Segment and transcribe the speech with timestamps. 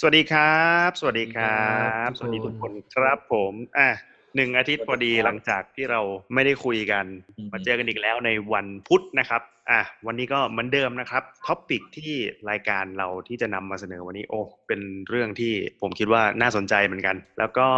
[0.00, 1.66] สวัสดีครับ สวัสดีครั
[2.06, 3.88] บสวัสดีสวัสสดีดีครับทุกคนครับผมอะ
[4.36, 6.00] หนึ่งอาทิตย์พอดีหลังจากที่เรา
[6.34, 7.04] ไม่ได้คุยกัน
[7.36, 12.12] อืมมาเจอกันอีกแล้วในวันพุธนะครับอะวันนี้ก็เหมือนเดิมนะครับ topic ที่
[12.50, 17.68] รายการเราที่จะนำมาเสนอวันนี้โอ้เป็นเรื่องที่ผมคิดว่าน่าสนใจเหมือนกัน แล้วก็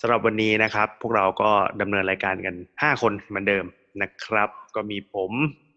[0.00, 1.50] สำหรับวันนี้นะครับ พวกเราก็
[1.80, 3.64] ดำเนินรายการกัน 5 คนเหมือนเดิม
[4.02, 5.32] นะครับ ก็มีผม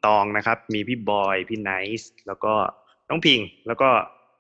[0.06, 2.54] ตองนะครับ มีพี่บอย พี่ไนซ์แล้วก็
[3.10, 3.90] น้องพิงแล้วก็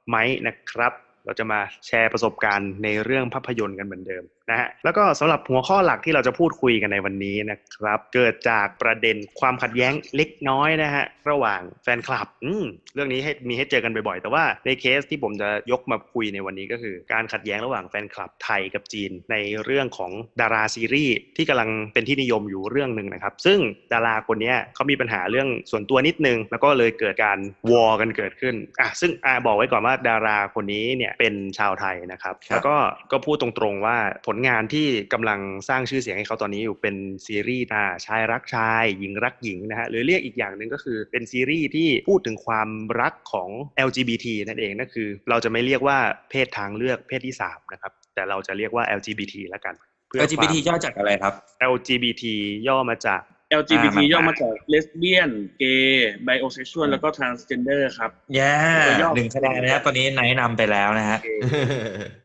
[0.09, 0.93] ไม้นะครับ
[1.25, 20.11] เราจะมาแชร์ประสบการณ์ในเรื่องภาพยนตร์กันเหมือนเดิมนะฮะแล้วก็สำหรับหัวข้อหลักที่เราจะพูดคุยกันในวันนี้นะครับ เกิดจากประเด็นความขัดแย้งเล็กน้อยนะฮะระหว่างแฟนคลับอืมเรื่องนี้ให้มีให้เจอกันบ่อยๆ แต่ว่าในเคสที่ผมจะยกมาคุยในวันนี้ก็คือ การขัดแย้งระหว่างแฟนคลับไทยกับจีน ในเรื่องของ
[20.41, 23.59] ดาราซีรีส์ที่กำลังเป็นที่นิยมอยู่เรื่องหนึ่งนะครับ ซึ่ง
[23.93, 27.39] ดาราคนเนี้ยเขามีปัญหาเรื่องส่วนตัวนิดนึง แล้วก็เลยเกิดการ
[27.71, 32.75] วอกันเกิดขึ้นอะซึ่งอะบอกไว้ก่อนว่าดาราคนนี้เนี่ยเป็นชาวไทยนะครับครับแล้วก็
[33.11, 35.39] ก็พูดตรงๆว่าผลงานที่กำลัง
[35.69, 36.95] สร้างชื่อเสียงให้เขาตอนนี้อยู่เป็น
[37.25, 42.69] ซีรีส์อ่าชายรักชาย หญิงรักหญิงนะฮะหรือเรียกอีกอย่างหนึ่งก็คือเป็นซีรีส์ที่พูดถึงความ
[43.01, 43.49] รักของ
[43.87, 45.97] LGBT นั่นเองนั่นคือ เราจะไม่เรียกว่า
[46.29, 49.75] เพศทางเลือกเพศที่สามนะครับแต่เราจะเรียกว่า LGBT แล้วกัน
[50.09, 52.23] เพื่อ LGBT ย่อจากอะไรครับความ LGBT
[52.67, 53.21] ย่อมาจาก
[53.61, 58.55] LGBT อ่ามาย่อมาจากเลสเบี้ยน เกย์ bio sexual แล้วก็ transgenderครับแย่
[58.87, 61.19] ตัวย่อหนึ่งคะแนนนะครับตอนนี้ไนท์นำไปแล้วนะฮะ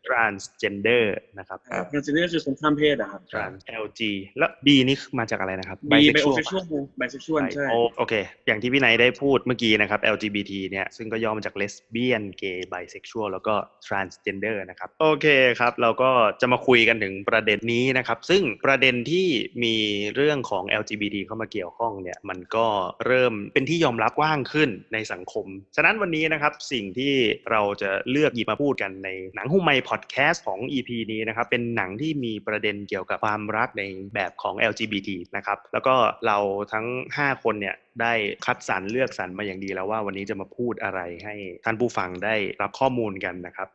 [0.08, 1.04] transgender
[1.38, 4.00] นะครับครับ transgender คือคนข้ามเพศอะครับ trans LG
[4.38, 6.64] แล้ว B นี่มาจากอะไรนะครับ B bio sexual
[6.98, 8.14] bisexual ใช่โอโอเค
[8.46, 13.54] อย่างที่พี่ไนท์ได้พูดเมื่อกี้นะครับ LGBT เนี่ยซึ่งก็ย่อมาจาก lesbian gay bisexual แล้วก็
[13.86, 15.26] transgender นะครับโอเค
[15.60, 19.28] ครับเราก็จะมาคุยกันถึงประเด็นนี้นะครับซึ่งประเด็นที่
[19.64, 19.76] มี
[20.14, 22.66] เรื่องของ LGBT เข้ามาเกี่ยวข้องเนี่ยมันก็
[23.06, 27.14] เริ่มเป็นที่ยอมรับกว้างขึ้นในสังคม ฉะนั้นวันนี้นะครับสิ่งที่
[27.50, 33.82] เราจะเลือกหยิบมาพูดกันในหนังหุ้มไมพอดแคสต์ของ EP นี้นะครับเป็นหนังที่มีประเด็นเกี่ยวกับความรักใน
[34.14, 35.94] แบบของ LGBT นะครับแล้วก็
[36.26, 36.38] เรา
[36.72, 36.86] ทั้ง
[37.18, 38.12] 5 คนเนี่ยได้
[38.44, 41.34] คัดสรรเลือกสรรมาอย่างดีแล้วว่าวันนี้จะมาพูดอะไรให้
[41.64, 43.68] ท่านผู้ฟังได้รับข้อมูลกันนะครับ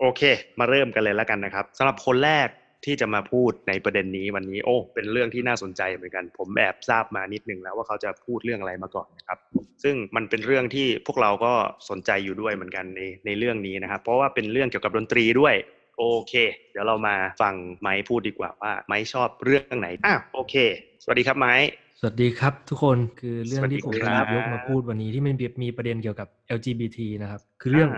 [0.00, 0.22] โอเค
[0.60, 2.48] มาเริ่มกันเลยแล้วกันนะครับสำหรับคนแรก
[2.84, 9.38] ที่จะมาพูดในประเด็นนี้วันนี้โอ้ เป็นเรื่องที่น่าสนใจเหมือนกัน ผมแอบทราบมานิดนึงแล้วว่าเขาจะพูดเรื่องอะไรมาก่อนนะครับ
[9.82, 11.52] ซึ่งมันเป็นเรื่องที่พวกเราก็
[11.90, 15.54] สนใจอยู่ด้วยเหมือนกันในในเรื่องนี้นะครับ เพราะว่าเป็นเรื่องเกี่ยวกับดนตรีด้วย
[15.98, 16.34] โอเค
[16.72, 20.54] เดี๋ยวเรามาฟังไม้พูดดีกว่าว่า ไม้ชอบเรื่องไหนอะโอเค
[21.02, 21.54] สวัสดีครับไม้
[22.00, 27.90] สวัสดีครับทุกคนคือเรื่องที่ผมสวัสดีจะครับหยิบยกมาพูดวันนี้ที่มันมีประเด็นเกี่ยวกับ LGBT นะครับ คือเรื่อง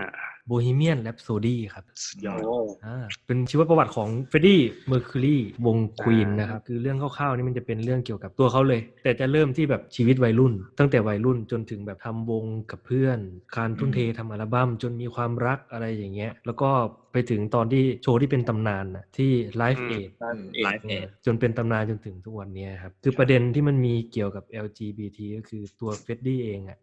[0.45, 2.97] า Bohemian Rhapsody ครับสุดยอดโอ้อ่า
[3.27, 13.19] เป็นชีวประวัติของเฟรดดี้เมอร์คิวรีวงควีนอ่านะครับ คือเรื่องคร่าวๆนี่มันจะเป็นเรื่องเกี่ยวกับตัวเขาเลย แต่จะเริ่มที่แบบชีวิตวัยรุ่น ตั้งแต่วัยรุ่นจนถึงแบบทำวงกับเพื่อน
[13.57, 16.69] การทุ่มเททำอัลบั้มจนมีความรักอะไรอย่างเงี้ย แล้วก็
[17.11, 19.31] ไปถึงตอนที่โชว์ที่เป็นตำนานน่ะที่
[19.61, 20.93] Live อืม Aid ไลฟ์เอ
[21.25, 26.79] จนเป็นตำนานจนถึงทุกวันเนี้ยครับ คือประเด็นที่มันมีเกี่ยวกับ LGBT ก็คือตัวเฟรดดี้เองอะ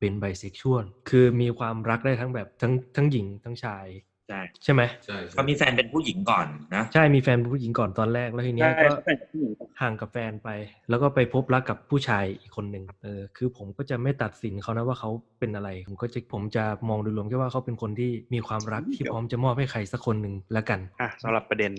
[0.00, 3.86] เป็นไบเซ็กชวลคือมีความรักได้ทั้งแบบทั้งทั้งหญิงทั้งชาย
[4.30, 10.48] ใช่ใช่ไหมใช่เขามีแฟนเป็นผู้หญิงก่อนนะใช่มีแฟนเป็นผู้หญิงก่อนตอนแรกแล้วทีเนี้ใช่ยก็เขาแต่งกับผู้หญิงก่อนห่างกับแฟนไป
[10.88, 21.72] แล้วก็ไปพบรักกับผู้ชายอีกคนหนึ่งเออคือผมก็จะไม่ตัดสินเขานะว่าเขาเป็นอะไร ผมก็จะผมจะมองโดยรวมแค่ว่าเขาเป็นคนที่มีความรักที่พร้อมจะมอบให้ใครสักคนหนึ่งแล้วกันอะสำหรับประเด็น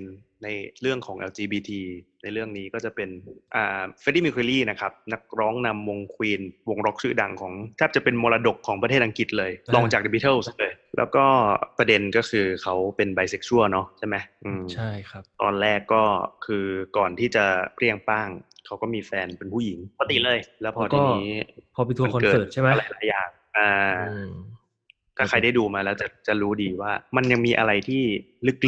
[0.44, 0.48] ใน
[0.82, 1.70] เรื่องของ LGBT
[2.24, 3.10] ในเรื่องนี้ก็จะเป็น
[3.56, 11.26] อ่าเฟรดดี้เมอร์คิวรีนะครับ นักร้องนำวงควีนวงร็อกชื่อดังของแทบจะเป็นมรดกของประเทศอังกฤษเลยอ่ารองจาก The Beatles เลยแล้วก็
[11.78, 14.16] ประเด็นก็คือเขาเป็นไบเซ็กชวลเนาะใช่ไหม
[14.46, 16.04] อืมใช่ครับ ตอนแรกก็
[16.46, 16.66] คือ
[16.98, 18.30] ก่อนที่จะเปรี้ยงป้าง
[18.66, 21.30] เขาก็มีแฟนเป็นผู้หญิงปกติเลย แล้วพอแล้วก็ทีนี้
[21.76, 23.72] พอไปทัวร์คอนเสิร์ตใช่ไหมหลายๆอย่างอ่า
[24.10, 24.32] อืม
[25.22, 28.04] ถ้าใครได้ดูมาแล้วจะจะรู้ดีว่า มันยังมีอะไรที่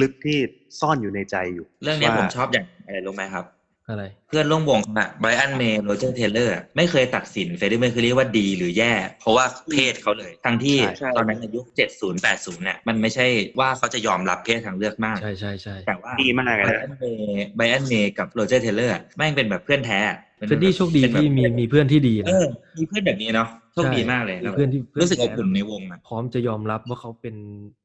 [0.02, 0.38] ลึกๆที่
[0.80, 3.46] ซ่อนอยู่ในใจอยู่ เรื่องเนี้ยว่าผมชอบอย่างอะไรรู้ไหมครับ
[3.90, 13.26] อะไรเพื่อนร่วมวงเขาอะไบรอันเมย์โรเจอร์เทเลอร์ไม่เคยตัดสินเฟรดดี้เมอร์คิวรีว่าดีหรือแย่ เพราะว่าเพศเขาเลย ทั้งที่ใช่ตอนนั้นในยุค 70 80 เนี่ย มันไม่ใช่
[13.60, 20.00] ว่าเขาจะยอมรับเพศทางเลือกมาก ใช่ใช่ใช่แต่ว่าดีมากเลยรนะไบรอันเมย์ไบรอันเมย์กับโรเจอร์เทเลอร์แม่งเป็นแบบเพื่อนแท้
[20.40, 22.46] ป็นเฟรดดี้โชคดีเป็นแบบที่มีมีเพื่อนที่ดีเอนะอ
[22.78, 27.36] มีเพื่อนแบบนี้เนาะ โชคดีมากเลยมีเพื่อนที่เพื่อนแท้รู้สึกอบอุ่นในวงอะพร้อมจะยอมรับว่าเขาเป็น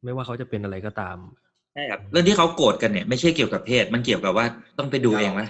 [0.05, 1.17] ไม่ว่าเขาจะเป็นอะไรก็ตาม
[1.75, 4.47] ใช่ครับเรื่องที่เขาโกรธกันเนี่ยไม่ใช่เกี่ยวกับเพศ มันเกี่ยวกับว่า
[4.79, 5.43] ต้องไปดูเองไหม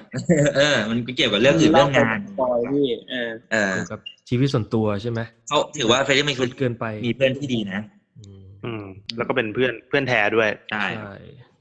[0.57, 7.81] เออ มันเกี่ยวกับเรื่องอื่นเรื่องงานปอยพี่เออเออเกี่ยวกับชีวิตส่วนตัวใช่ไหมเขาถือว่าเฟรดดี้ไม่สุดเกินไปคือมีเพื่อนที่ดีนะ
[8.19, 8.85] อืมอืม
[9.17, 11.15] แล้วก็เป็นเพื่อนเพื่อนแท้ด้วยใช่ใช่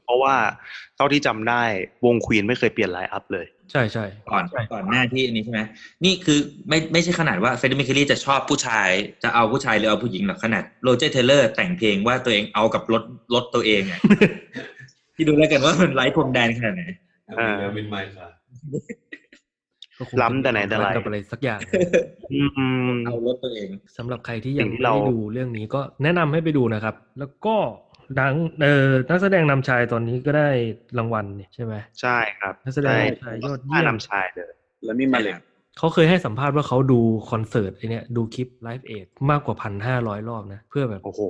[0.08, 0.36] เพราะว่า
[0.96, 1.62] เท่าที่จำได้
[2.06, 4.44] วงควีนไม่เคยเปลี่ยน line up เลย ใช่ใช่ก่อน
[4.74, 5.62] ก่อนหน้าที่อันนี้ใช่ไหม
[6.06, 6.40] นี่คือ
[6.70, 8.90] ไม่ไม่ใช่ขนาดว่าเฟรดดี้เมอร์คิวรีจะชอบผู้ชาย
[9.24, 14.00] จะเอาผู้ชายหรือเอาผู้หญิงหรอกขนาดโรเจอร์เทเลอร์แต่งเพลงว่าตัวเองเอากับรถรถตัวเองอะ
[15.16, 16.84] ที่ดูแล้วกันว่ามันไร้พรมแดนขนาดไหน
[17.40, 18.28] อ่าแล้วเป็นไมค์ค่ะ
[19.98, 21.60] ก็คงล้ำแต่ไหนแต่ไรกับอะไรสักอย่าง
[22.34, 22.42] อื
[22.90, 27.56] มเอารถตัวเองสำหรับใครที่ยังสิ่งที่ไม่เราได้ดูเรื่องนี้ก็แนะนำให้ไปดูนะครับ แล้วก็
[28.20, 30.50] ดังเอ่อนักแสดงนำชายตอนนี้ก็ได้
[30.98, 34.52] รางวัลเนี่ยใช่ไหมใช่ครับนักแสดงใช่นำชายยอดเยี่ยมนำชายเลย
[34.86, 35.34] แล้วมีมาเลย
[35.78, 37.00] เขาเคยให้สัมภาษณ์ว่าเขาดู
[37.32, 41.22] คอนเสิร์ตไอเนี้ยดูคลิป Live Aid มากกว่าพันห้าร้อยรอบนะ เพื่อแบบโอ้โห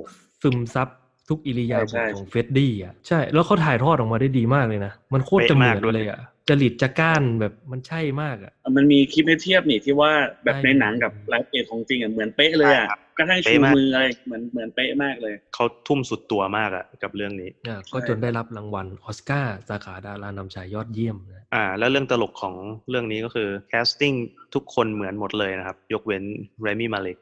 [0.42, 0.88] ซึมซับ
[1.28, 10.12] ทุกอิริยาบใช่ใช่ของเฟรดดี้อะใช่ แล้วเขาถ่ายทอดออกมาได้ดีมากเลยนะ มันโคตรจะเหมือนเลยอะจริตจะก้านแบบมันใช่มากอะมันมีคลิปให้เทียบนี่ที่ว่า
[10.44, 22.54] แบบได้ในหนังกับ Live Aid ของจริงอะเหมือนเป๊ะเลยอะใช่ครับ เป๊ะมากกระทั่งชูมืออะไรเหมือนเหมือนเป๊ะมากเลย เขาทุ่มสุดตัวมากอะกับเรื่องนี้อะก็จนได้รับรางวัลออสการ์สาขาดารานำชายยอดเยี่ยมนะอ่า แล้วเรื่องตลกของ
[22.88, 24.12] เรื่องนี้ก็คือ casting
[24.54, 26.22] ทุกคนเหมือนหมดเลยนะครับ ยกเว้น
[26.62, 27.16] เรมี่มาเล็ก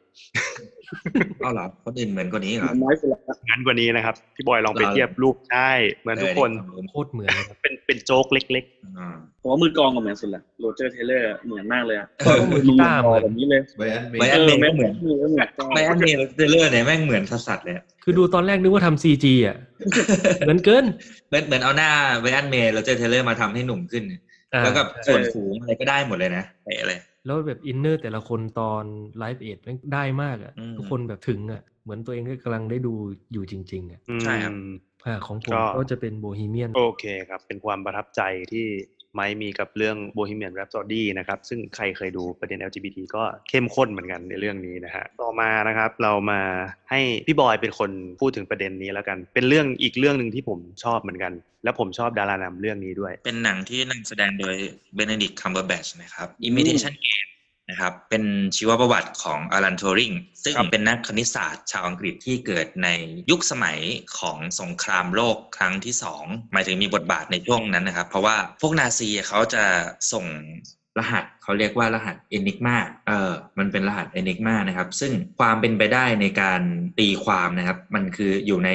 [1.43, 5.71] เอาเหรอคนอื่นเหมือนกว่านี้เหรอน้อยสุดละงั้นกว่านี้นะครับ พี่บอยลองไปเหรอเทียบรูปใช่
[6.03, 8.65] เหมือนทุกคนเออโคตรเหมือนเลยครับเป็นเป็นโจ๊กเล็ก
[8.99, 19.57] อ่าผมว่ามือกลองก็เหมือนสุดละโรเจอร์เทเลอร์เหมือนมากเลยอะเออมือกีตาร์แบบนี้เลยไบรอันเมไบรอันเมอย์แม่งก็เหมือนมือก็เหมือนกลองไม่อันเมย์เทเลอร์เนี่ยแม่งเหมือนสัสๆเลยอะคือดูตอนแรกนึกว่าทำ CG อะ
[20.39, 20.85] เหมือนเกิน
[21.29, 21.91] เหมือนเหมือนเอาหน้า
[22.21, 24.16] ไบรอันเมย์โรเจอร์เทเลอร์มาทำให้หนุ่มขึ้นอ่า
[24.65, 28.85] แล้วก็ใช่ส่วนสูงอะไรก็ได้หมดเลยนะเป๊ะเลยแล้วแบบ inner แต่ละคนตอน
[29.19, 32.95] Live Aid แม่งได้มากอะอืมทุกคนแบบถึงอะเหมือนตัวเองก็กำลังได้ดู
[33.33, 34.55] อยู่จริง ๆอะอืมใช่ครับ
[35.07, 38.23] อ่าของผมก็ก็จะเป็น Bohemian โอเคครับ เป็นความประทับใจ
[38.53, 38.67] ที่
[39.17, 46.41] ไม้มีกับเรื่อง Bohemian Rhapsody นะครับ ซึ่งใครเคยดูประเด็น LGBT ก็เข้มข้นเหมือนกันในเรื่องนี้นะฮะต่อมานะครับเรามา
[46.91, 47.91] ให้พี่บอยเป็นคน
[48.21, 51.33] พูดถึงประเด็นนี้แล้วกัน เป็นเรื่องอีกเรื่องหนึ่งที่ผมชอบเหมือนกัน
[51.65, 54.57] และผมชอบดารานำเรื่องนี้ด้วย เป็นหนังที่นำแสดงโดย
[54.95, 57.31] เบน e ดิกคัมเบอร์แบชนะครับ Imitation Game
[57.71, 58.25] นะครับเป็น
[58.57, 60.13] ชีวประวัติของอลัน t ท r ริง
[60.45, 62.89] ซึ่งครับเป็นนักคณิตศาสตร์ชาวอังกฤษที่เกิดใน
[63.31, 63.79] ยุคสมัย
[64.19, 69.65] ของสงครามโลกครั้งที่สองหมายถึงมีบทบาทในช่วงนั้นนะครับ เพราะว่าพวกนาซีเขาจะ
[70.13, 70.27] ส่ง
[70.99, 72.77] รหัสเขาเรียกว่ารหัส Enigma
[73.09, 76.63] เออมันเป็นรหัส Enigma นะครับ ซึ่งความเป็นไปได้ในการ
[76.99, 78.69] ตีความนะครับ มันคืออยู่ใน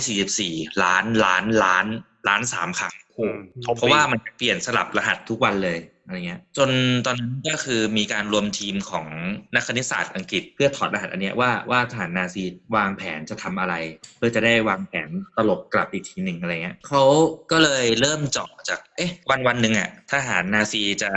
[0.00, 1.86] 144 ล้านล้านล้าน
[2.28, 3.36] ล้านสามครั้งอืม
[3.76, 6.70] เพราะว่ามันเปลี่ยนสลับรหัสทุกวันเลย อะไรเงี้ย จน
[7.06, 9.06] ตอนนั้นก็คือมีการรวมทีมของ
[9.54, 12.44] นักคณิตศาสตร์อังกฤษ เพื่อถอดรหัสอันเนี้ยว่าว่าทหารนาซี
[12.76, 13.74] วางแผนจะทำอะไร
[14.16, 17.04] เพื่อจะได้วางแผนตลบกลับอีกทีหนึ่งอะไรเงี้ยเขา
[17.50, 21.10] ก็เลยเริ่มเจาะจากเอ๊ะวันวันหนึ่งอะทหารนาซีจะ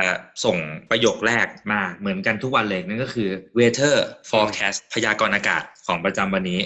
[0.45, 0.57] ส่ง
[0.89, 3.95] ประโยคแรกมาเหมือนกันทุกวันเลยนั่นก็คือ weather
[4.29, 6.61] forecast พยากรณ์อากาศของประจำวันนี้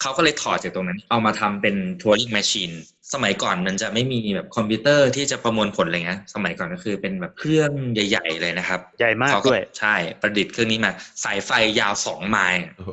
[0.00, 2.74] เขาก็เลยถอดจากตรงนั้น เอามาทำเป็น Turing Machine
[3.14, 10.92] สมัยก่อนมันจะไม่มีแบบคอมพิวเตอร์ที่จะประมวลผลอะไรเงี้ย สมัยก่อนก็คือเป็นแบบเครื่องใหญ่ ๆ เลยนะครับ ใหญ่มากเขาด้วยใช่ประดิษฐ์เครื่องนี้มา
[11.24, 11.50] สายไฟ
[11.80, 12.90] ยาวสองไมล์โอ้โห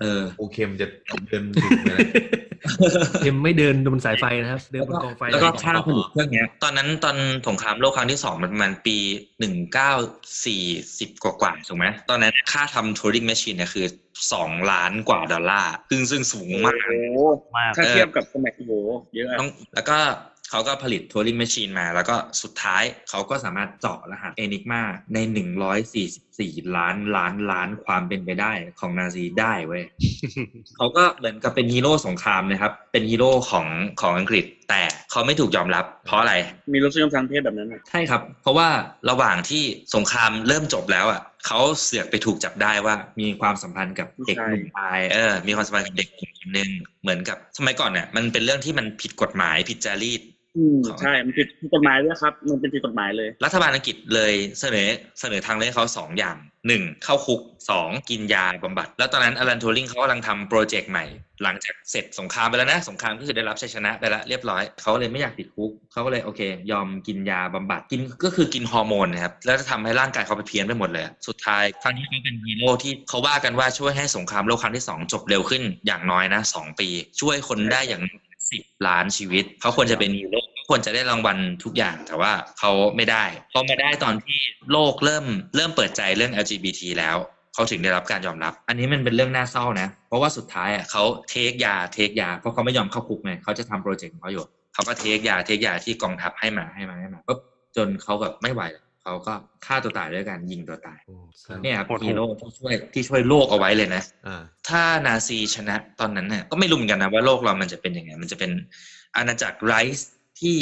[0.00, 0.86] เออโอเคมันจะ
[1.26, 2.49] เดินถึงเลยนะ
[3.22, 7.16] เอ็มไม่เดินบนสายไฟนะครับ เดินบนกองไฟแล้วก็ค่าผลิตเครื่องเนี้ย ตอนนั้นตอน
[7.48, 8.96] สงครามโลกครั้งที่สองมันประมาณปี
[9.40, 9.92] หนึ่งเก้า
[10.44, 10.62] สี่
[10.98, 13.86] สิบกว่าๆถูกไหมตอนนั้นค่าทำ Turing Machine เนี่ยคือ
[14.32, 17.18] สองล้านกว่าดอลลาร์ซึ่งซึ่งสูงมากโอ้โห
[17.56, 18.72] มากถ้าเทียบกับสมัยโอ้โห
[19.14, 19.98] เยอะอะต้องแล้วก็
[20.50, 24.82] เขาก็ผลิต Turing Machine มา แล้วก็สุดท้ายเขาก็สามารถเจาะรหัส Enigma
[25.14, 25.18] ใน
[25.98, 29.82] 144 ล้านล้านล้านความเป็นไปได้ของนาซีได้เว้ย
[30.76, 33.66] เขาก็เหมือนกับเป็นฮีโร่สงครามนะครับ เป็นฮีโร่ของ
[34.00, 36.34] ของอังกฤษ แต่เขาไม่ถูกยอมรับ เพราะอะไร
[36.72, 38.68] มีรสนิยมทางเพศแบบนั้นอะใช่ครับ เพราะว่า
[39.10, 39.62] ระหว่างที่
[39.94, 46.70] สงครามเริ่มจบแล้วอะเขาเสือกไปถูกจับได้ว่ามีความสัมพันธ์กับเด็กหนุ่มชายเออมีความสัมพันธ์กับเด็กหนุ่มคนหนึ่ง
[47.02, 50.22] เหมือนกับสมัยก่อนเนี่ยมันเป็นเรื่องที่มันผิดกฎหมายผิดจารีต
[50.56, 54.88] อืมใช่ มันผิดกฎหมายด้วยครับ มันเป็นผิดกฎหมายเลย รัฐบาลอังกฤษเลยเสนอ
[55.20, 57.40] เสนอทางเลือกให้เขาสองอย่างหนึ่งเข้าคุก
[57.70, 61.04] สองกินยาบำบัด แล้วตอนนั้นอลันทูริงเขากำลังทำโปรเจกต์ใหม่
[61.42, 66.40] หลังจากเสร็จสงครามไปแล้วนะ สงครามก็คือได้รับชัยชนะไปแล้วเรียบร้อย เขาเลยไม่อยากติดคุก เขาก็เลยโอเค
[66.70, 76.88] ยอมกินยาบำบัดกินก็คือกินฮอร์โมนนะครับ แล้วจะทำให้ร่างกายเขาไปเพี้ยนไปหมดเลย สุดท้ายครั้งนี้เขาเป็นฮีโร่ที่เขาว่ากันว่าช่วยให้สงครามโลกครั้งที่สองจบเร็วขึ้นอย่างน้อยนะสองปี
[77.20, 78.02] ช่วยคนได้อย่าง
[78.50, 84.38] สิบล้านชีวิต เขาควรจะเป็นฮีโร่เขาควรจะได้รางวัลทุกอย่างแต่ว่าเขาไม่ได้เขามาได้ตอนที่
[84.72, 85.24] โลกเริ่ม
[85.56, 87.16] เริ่มเปิดใจเรื่อง LGBT แล้ว
[87.54, 97.38] เขาถึงได้รับการยอมรับ อันนี้มันเป็นเรื่องน่าเศร้านะ เพราะว่าสุดท้ายอะเขาเทคยาเทคยาเพราะเขาไม่ยอมเข้าคุกไงเขาจะทำโปรเจกต์ของเขาอยู่เขาก็เทคยาเทคยาที่กองทัพให้มาให้มาให้มาปุ๊บ
[97.76, 99.34] จนเขาแบบไม่ไหวแล้ว เขาก็
[99.66, 108.50] ฆ่าตัวตายด้วยการยิงตัวตายโอ้เศร้าเนี่ยครับโหดฮีโร่ที่ช่วยที่ช่วยโลกเอาไว้เลยนะอ่าถ้านาซีชนะตอนนั้นเนี่ยก็ไม่รู้เหมือนกันนะว่าโลกเรามันจะเป็นยังไง มันจะเป็น
[109.16, 110.56] อาณาจักรไรซ์ที่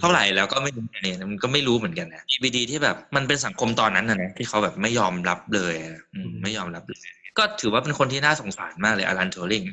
[0.00, 7.00] เท่าไหร่แล้วก็ไม่รู้เนี่ยมันก็ไม่รู้เหมือนกันนะ BBD ที่แบบมันเป็นสังคมตอนนั้นนะนะที่เขาแบบไม่ยอมรับเลยอะอืมไม่ยอมรับเลย
[7.38, 9.64] ก็ถือว่าเป็นคนที่น่าสงสารมากเลยอลันทัวริง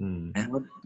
[0.00, 0.20] อืม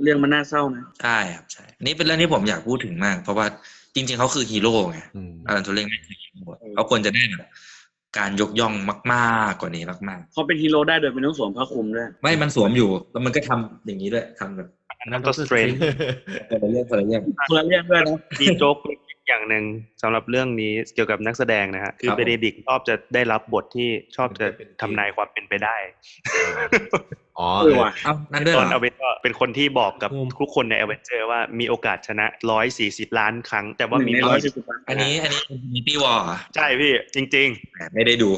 [0.02, 3.46] เรื่องมันน่าเศร้านะใช่ครับใช่นี่เป็นเรื่องที่ผมอยากพูดถึงมาก เพราะว่า
[3.94, 7.48] จริง ๆเขาคือฮีโร่ไงอืมอลันทัวริงไม่คือฮีโร่เขาควรจะได้แบบ
[8.18, 8.74] การยกย่อง
[9.12, 14.68] มากๆกว่านี้มากเขาเป็นฮีโร่ได้โดยไม่ต้องสวมผ้าคลุมด้วยๆไม่มันสวมอยู่แล้วมันก็ทำอย่างนี้ด้วยทำแบบ
[15.00, 15.68] อันนั้นก็สเตรนจ์
[16.50, 18.76] คนละเรื่องคนละเรื่องคนละเรื่องด้วยนะมีโจ๊ก
[19.28, 19.64] อย่างหนึ่ง
[20.02, 24.46] สำหรับเรื่องนี้เกี่ยวกับนักแสดงนะฮะคือครับผมเบเนดิกต์ชอบจะได้รับบทที่ชอบจะ
[24.80, 25.76] ทำนายความเป็นไปได้
[27.38, 32.26] อ๋อเออว่ะเอ้านั่นด้วยตเหอรนออเวนก็เป็นคนที่บอกกับโอ้ทุกคนในอเวนเจอร์ว่ามีโอกาสชนะ
[32.72, 35.40] 140ล้านครั้ง แต่ว่าหนึ่งมีในร้อยสิบล้านอันนี้อันนี้
[35.74, 36.18] มีตี้วอล
[36.56, 37.48] ใช่พี่จริง
[37.94, 38.30] ไม่ได้ดู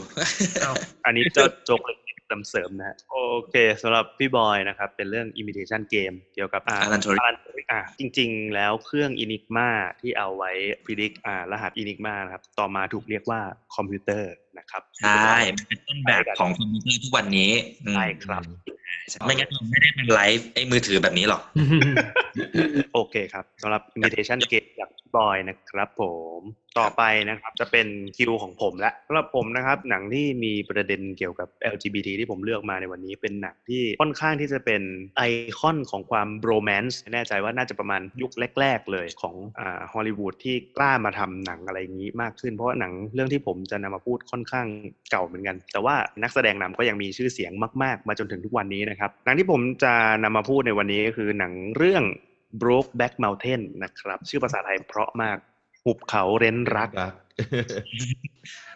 [0.48, 1.99] ๆอันนี้จะโจกเล็ก
[2.30, 3.18] เติมเสริมนะฮะโอ
[3.48, 9.68] เคสำหรับพี่บอยนะครับ เป็นเรื่อง imitation game เกี่ยวกับอ่า Alan Turing Alan Turing อ่าจริง ๆ แล้วเครื่อง Enigma
[10.00, 10.52] ที่เอาไว้
[10.84, 13.40] predict อ่ารหัส Enigma นะครับ ต่อมาถูกเรียกว่า
[13.76, 17.50] คอมพิวเตอร์นะครับใช่มันเป็นต้นแบบของคอมพิวเตอร์ทุกวันนี้
[17.86, 18.42] อืมใช่ครับ
[19.26, 21.42] ไม่งั้นเราไม่ได้เป็นไลฟ์ไอ้มือถือแบบนี้หรอก
[22.94, 26.02] โอเคครับสำหรับ imitation game จากพี่บอยนะครับผ
[26.38, 26.40] ม
[26.78, 34.82] ต่อไปนะครับจะเป็นคิวของผมและสำหรับผมนะครับ หนังที่มีประเด็นเกี่ยวกับ LGBT ที่ผมเลือกมาในวันนี้ เป็นหนังที่ค่อนข้างที่จะเป็น
[35.16, 35.22] ไอ
[35.58, 44.68] คอนของความโรแมนต์แน่ใจว่าน่าจะประมาณยุคแรก ๆ เลยของอ่าฮอลลีวูดที่กล้ามาทำหนังอะไรอย่างนี้มากขึ้น เพราะว่าหนังเรื่องที่ผมจะนำมาพูดค่อนข้าง
[45.10, 49.94] เก่าเหมือนกัน แต่ว่านักแสดงนำก็ยังมีชื่อเสียงมาก ๆ มาจนถึงทุกวันนี้นะครับหนังที่ผมจะ
[50.24, 52.04] นำมาพูดในวันนี้ก็คือหนังเรื่อง
[52.62, 55.38] Brokeback Mountain นะครับ ชื่อภาษาไทยเพราะมาก
[55.84, 57.14] หุบเขาเร้นรักรัก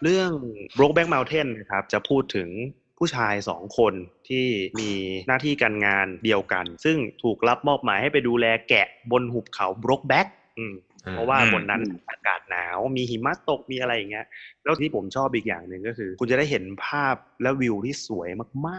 [0.03, 0.31] เรื่อง
[0.77, 2.49] Brokeback Mountain นะครับ จะพูดถึง
[2.97, 3.93] ผู้ชายสองคน
[4.29, 4.45] ที่
[4.79, 4.91] มี
[5.27, 14.25] หน้าที่การงานเดียวกัน ซึ่งถูกรับมอบหมายให้ไปดูแลแกะบนหุบเขา Brokeback อืมอ่า เพราะว่าอืมบนนั้นอากาศหนาวมีหิมะตกมีอะไรอย่างเงี้ย
[14.63, 18.29] แล้วที่ผมชอบอีกอย่างหนึ่งก็คือ คุณจะได้เห็นภาพและวิวที่สวย
[18.67, 18.69] ม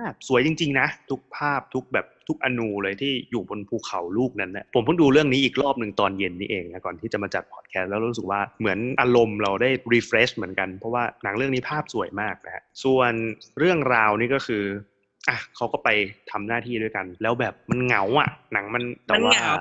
[0.00, 13.12] ากๆ สวยจริง ๆ นะ ทุกภาพทุกแบบทุกอนูเลยที่อยู่บนภูเขาลูกนั้นนะผมเพิ่งดูเรื่องนี้อีกรอบหนึ่งตอนเย็นนี่เองนะก่อนที่จะมาจัดพอดแคสต์แล้วรู้สึกว่าเหมือนอารมณ์เราได้ refresh เหมือนกันเพราะว่าหนังเรื่องนี้ภาพสวยมากนะฮะส่วน
[13.58, 14.64] เรื่องราวนี่ก็คือ
[15.28, 15.88] อะเขาก็ไป
[16.30, 19.54] ทำหน้าที่ด้วยกัน แล้วแบบมันเหงาอะ หนังมันแต่มันว่าเหงา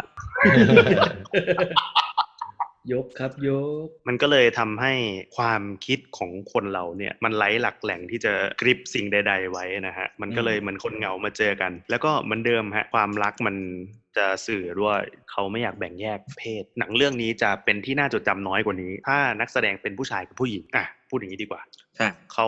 [2.93, 3.49] ยกครับย
[3.85, 4.93] ก มันก็เลยทำให้
[5.37, 13.55] ความคิดของคนเราเนี่ย มันไร้หลักแหล่งที่จะกริปสิ่งใด ๆ ไว้นะฮะ มันก็เลยเหมือนคนเหงามาเจอกัน แล้วก็เหมือนเดิมฮะความรักมัน
[14.17, 15.01] จะสื่อด้วย
[15.31, 21.61] เขาไม่อยากแบ่งแยกเพศ หนังเรื่องนี้จะเป็นที่น่าจดจำน้อยกว่านี้ ถ้านักแสดงเป็นผู้ชายกับผู้หญิงอะพูดอย่างนี้ดีกว่า
[21.95, 22.47] ใช่เขา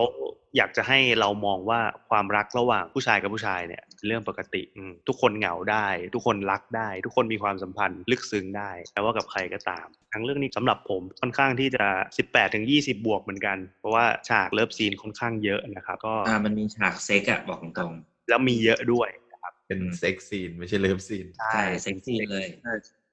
[0.58, 11.86] อยากจะให้เรามองว่าความรักระหว่างผู้ชายกับผู้ชายเนี่ยเป็นเรื่องปกติอืมทุกคนเหงาได้ ทุกคนรักได้ ทุกคนมีความสัมพันธ์ลึกซึ้งได้แต่ว่ากับใครก็ตาม ทั้งเรื่องนี้สำหรับผมค่อนข้างที่จะ
[12.22, 17.94] 18ถึง20 บวกเหมือนกัน เพราะว่าฉาก love scene ค่อนข้างเยอะนะครับก็อ่ามันมีฉากเซ็กอะบอกตรง
[18.30, 19.10] แล้วมีเยอะด้วย
[19.72, 22.48] เป็น sex scene ไม่ใช่ love scene ๆใช่ sex scene เลย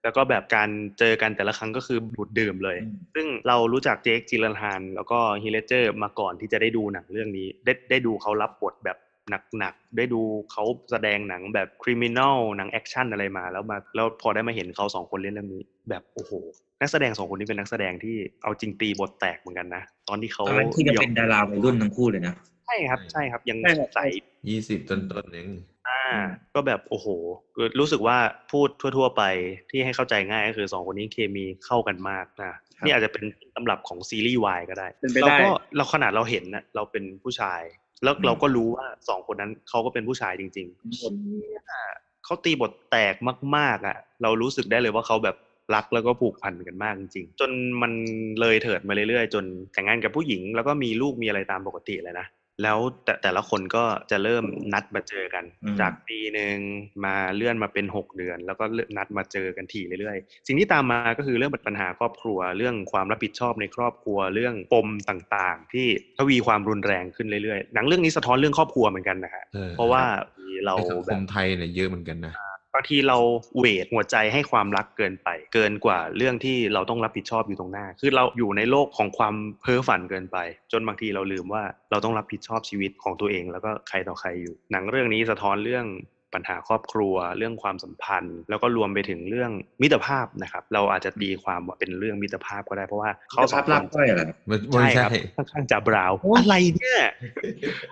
[0.02, 8.98] แล้วก็แบบการเจอกันแต่ละครั้งก็คือบูดดื่มเลยอืมซึ่งเรารู้จัก Jake Gyllenhaal แล้วก็ Heath Ledger มาก่อนที่จะได้ดูหนังเรื่องนี้ ได้ได้ดูเขารับบทแบบ
[9.58, 10.20] หนักๆ ได้ดู
[10.52, 16.32] เขาแสดงหนังแบบ criminal หนังแอคชั่นอะไรมาแล้วมาแล้วพอได้มาเห็นเขาสองคนเล่นเรื่องนี้ แบบโอ้โห
[16.80, 22.34] นักแสดงสองคนนี้เป็นนักแสดงที่เอาจริงตีบทแตกเหมือนกันนะ ตอนที่เขาตอนนั้นคือยังเป็นดาราวัยรุ่นทั้งคู่เลยนะ
[22.66, 24.00] ใช่ครับใช่ครับยังใช่ครับใส
[24.48, 25.48] ยี่สิบต้นต้นๆเอง
[25.86, 25.87] อ่า
[26.54, 27.06] ก็แบบโอ้โห
[27.78, 28.16] รู้สึกว่า
[28.52, 29.22] พูดทั่ว ๆ ไป
[29.70, 33.24] ที่ให้เข้าใจง่ายก็คือสองคนนี้เคมีเข้ากันมากนะนี่อาจจะเป็น
[33.54, 37.60] ตำรับของซีรีส์วายก็ได้เป็นไปเราได้ก็เราขนาดเราเห็นนะเราเป็นผู้ชาย
[38.02, 41.62] แล้วอืมเราก็รู้ว่าสองคนนั้นเขาก็เป็นผู้ชายจริงๆเชี่ย
[42.24, 43.14] เขาตีบทแตก
[43.56, 45.36] มาก ๆ อะ เรารู้สึกได้เลยว่าเขาแบบ
[45.74, 47.50] รักแล้วก็ผูกพันกันมากจริงๆ จน
[47.82, 47.92] มัน
[48.40, 52.26] เลยเถิดมาเรื่อยๆ จนแต่งงานกับผู้หญิง แล้วก็มีลูกมีอะไรตามปกติเลยนะ
[52.62, 56.56] แล้วแต่แต่ละคนก็จะเริ่มนัดมาเจอกันอืมจากปีหนึ่ง
[57.04, 65.86] มาเลื่อนมาเป็นหกเดือน แล้วก็เลื่อนนัดมาเจอกันทีเรื่อยๆ สิ่งที่ตามมาก็คือเรื่องปัญหาครอบครัว เรื่องความรับผิดชอบในครอบครัวเรื่องปมต่างๆ ที่
[66.18, 70.02] ทวีความรุนแรงขึ้นเรื่อยๆหนังเรื่องนี้สะท้อนเรื่องครอบครัวเหมือนกันนะฮะออเพราะว่า
[70.66, 72.34] เราในสังคแบมบไทยเนี่ยเยอะเหมือนกันนะ
[72.74, 73.18] บางทีเรา
[73.58, 80.38] เวทหัวใจให้ความรักเกินไป เกินกว่าเรื่องที่เราต้องรับผิดชอบอยู่ตรงหน้า คือเราอยู่ในโลกของความเพ้อฝันเกินไป
[80.72, 85.86] จนบางทีเราลืมว่าเราต้องรับผิดชอบชีวิตของตัวเอง แล้วก็ใครต่อใครอยู่ หนังเรื่องนี้สะท้อนเรื่อง
[86.34, 89.50] ปัญหาครอบครัวเรื่องความสัมพันธ์ แล้วก็รวมไปถึงเรื่อง
[89.82, 97.00] มิตรภาพนะครับ เราอาจจะตีความว่าเป็นเรื่องมิตรภาพก็ได้เพราะว่าเขาสองคลับนก้อยเหรอมันไม่ใช่คใช่รับค่อนข้างจะบราวน์อะไรเนี่ย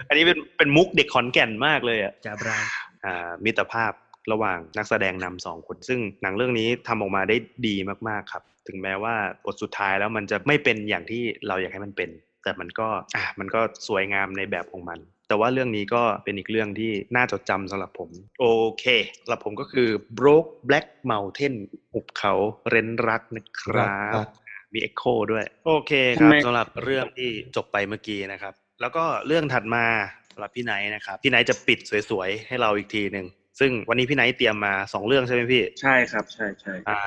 [0.09, 2.65] อันนี้เป็นเป็นมุกเด็กขอนแก่นมากเลยอะจาบราว
[3.05, 3.93] อ่ามิตรภาพ
[4.33, 7.77] ระหว่างนักแสดงนำสองคน ซึ่งหนังเรื่องนี้ทำออกมาได้ดี
[8.09, 9.15] มากๆครับ ถึงแม้ว่า
[9.45, 12.11] บทสุดท้ายแล้วมันจะไม่เป็นอย่างที่เราอยากให้มันเป็น
[12.45, 18.47] แต่มันก็อะมันก็สวยงามในแบบของมันแต่ว่าเรื่องนี้ก็เป็นอีกเรื่องที่น่าจดจำสำหรับผม โอ
[18.79, 18.85] เค
[19.23, 21.55] สำหรับผมก็คือ broke black mountain
[21.93, 22.35] หุบเขา
[22.71, 24.29] เร้นรักนะครับรัก
[24.73, 29.85] มี echo ด้วย โอเคครับทำไมสำหรับเรื่องที่จบไปเมื่อกี้นะครับ แล้วก็เรื่องถัดมา
[30.33, 31.79] สำหรับพี่ไนท์นะครับ พี่ไนท์จะปิด
[32.11, 33.27] สวยๆ ให้เราอีกทีหนึ่ง
[33.61, 36.99] ซึ่งวันนี้พี่ไนท์เตรียมมา2เรื่องใช่ไหมพี่ ใช่ครับ ใช่ใช่อ่า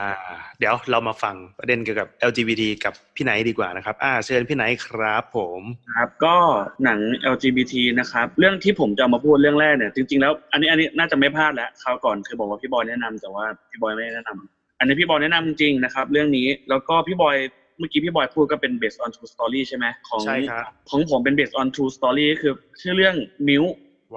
[0.60, 5.62] เดี๋ยวเรามาฟังประเด็นเกี่ยวกับ LGBT กับพี่ไนท์ดีกว่านะครับ อ่า เชิญพี่ไนท์ครับผม
[5.96, 6.36] ครับก็
[6.84, 7.00] หนัง
[7.34, 17.38] LGBT นะครับ เรื่องที่ผมจะเอามาพูดเรื่องแรกเนี่ยจริงๆแล้วอันนี้อันนี้น่าจะไม่พลาดแล้วคราวก่อนเคยบอกว่าพี่บอยแนะนำแต่ว่าพี่บอยไม่ได้แนะนำอันนี้พี่บอยแนะนำจริงๆนะครับ เรื่องนี้แล้วก็พี่บอย
[17.78, 23.16] เมื่อกี้พี่บอยพูดก็เป็น based on true story ใช่ไหมของใช่ครับของผมเป็น based on true story ก็คือชื่อเรื่อง
[23.48, 23.64] มิว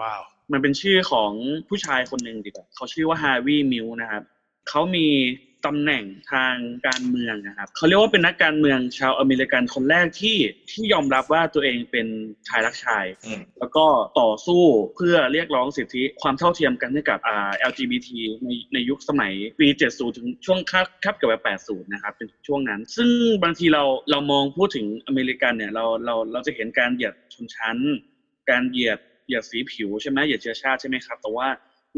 [0.01, 0.23] ว้าว
[0.53, 1.33] มันเป็นชื่อของ
[1.69, 4.23] ผู้ชายคนหนึ่งดีกว่าเขาชื่อว่าฮาวิมิวนะครับ
[4.69, 5.07] เขามี
[5.69, 6.57] ตำแหน่งทาง
[6.87, 10.37] การเมืองนะครับเขาเรียกว่าเป็นนักการเมืองชาวอเมริกันคนแรกที่
[10.71, 12.07] ที่ยอมรับว่าตัวเองเป็น
[12.49, 13.87] ชายรักชายอืมแล้วก็
[14.21, 14.63] ต่อสู้
[14.97, 18.09] เพื่อเรียกร้องสิทธิความเท่าเทียมกันให้กับอ่า LGBT
[18.45, 23.11] ในในยุคสมัยปี 70 ถึงช่วงคับคับกับแบบ80 นะครับเป็นช่วงนั้น ซึ่ง
[23.43, 27.77] บางทีเราเรามองพูดถึงอเมริกันเนี่ยเราเราเราจะเห็นการเหยียดชนชั้น
[28.51, 31.47] การเหยียด เหยียดสีผิวใช่ไหมเหยียดเชื้อชาติใช่ไหมครับ แต่ว่า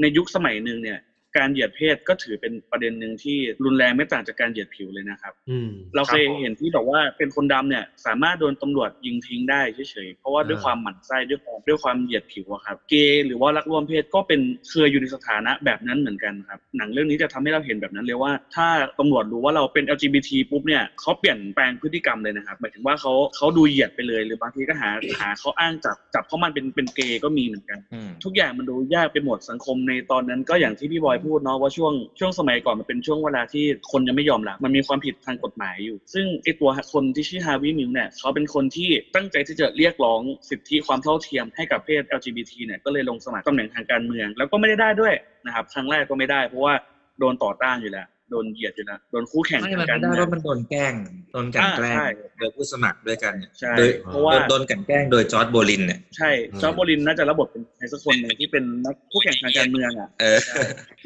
[0.00, 0.98] ในยุคสมัยหนึ่งเนี่ย
[1.38, 9.60] การเหยียดเพศก็ถือเป็นประเด็นหนึ่งที่รุนแรงไม่ต่างจากการเหยียดผิวเลยนะครับอืมเราเคยครับผมเห็นที่บอกว่าเป็นคนดำเนี่ย สามารถโดนตำรวจยิงทิ้งได้
[9.90, 18.66] เฉยๆเพราะว่าอ่าด้วยความหมั่นไส้ด้วยความด้วยความเหยียดผิวอะครับเกย์หรือว่ารักร่วมเพศก็เป็นเคยอยู่ในสถานะแบบนั้นเหมือนกันครับหนังเรื่องนี้จะทำให้เราเห็นแบบนั้นเลยว่า ถ้า
[18.98, 45.14] ตำรวจรู้ว่าเราเป็น LGBT ปุ๊บเนี่ยเขาเปลี่ยนแปลงพฤติกรรมเลยนะครับหมายถึงว่าเขาเขาดูเหยียดไปเลย หรือบางทีก็หาหาเขาอ้างจับจับเพราะมันเป็นเป็นเกย์ก็มีเหมือนกันอืมทุกอย่างมันดูยากไปหมดสังคมในตอนนั้นก็อย่างที่พี่บอยพูดเนาะว่าช่วงช่วงสมัยก่อนมันเป็นช่วงเวลาที่คนยังไม่ยอมรับมันมีความผิดทางกฎหมายอยู่ ซึ่งไอตัวคนที่ชื่อฮาวิมิวเนี่ยเขาเป็นคนที่ตั้งใจที่จะเรียกร้องสิทธิความเท่าเทียมให้กับเพศ LGBT เนี่ยก็เลยลงสมัครตำแหน่งทางการเมือง แล้วก็ไม่ได้ได้ด้วย
[45.46, 46.74] นะครับครั้งแรกก็ไม่ได้เพราะว่า
[47.18, 50.94] โดนต่อต้านอยู่แล้ว โดนเหยียดอยู่แล้วโดนคู่แข่งไม่ทามังนการไม่ได้เมืองว่ามันโดนแกล้ง
[51.32, 56.30] โดนกลันแกล้งอ่าใช่โดยผู้สมัครด้วยกันเนี่ยใช่โดยเพราะว่าโดนโดนกลันแกล้งโดยจอร์ดโบลินเนี่ยใช่
[56.62, 60.56] จอร์จโบลินน่าจะระบบเป็นใครสักคนหนึ่งที่เป็นนักคู่แข่งทางการเมืองอะเออใช่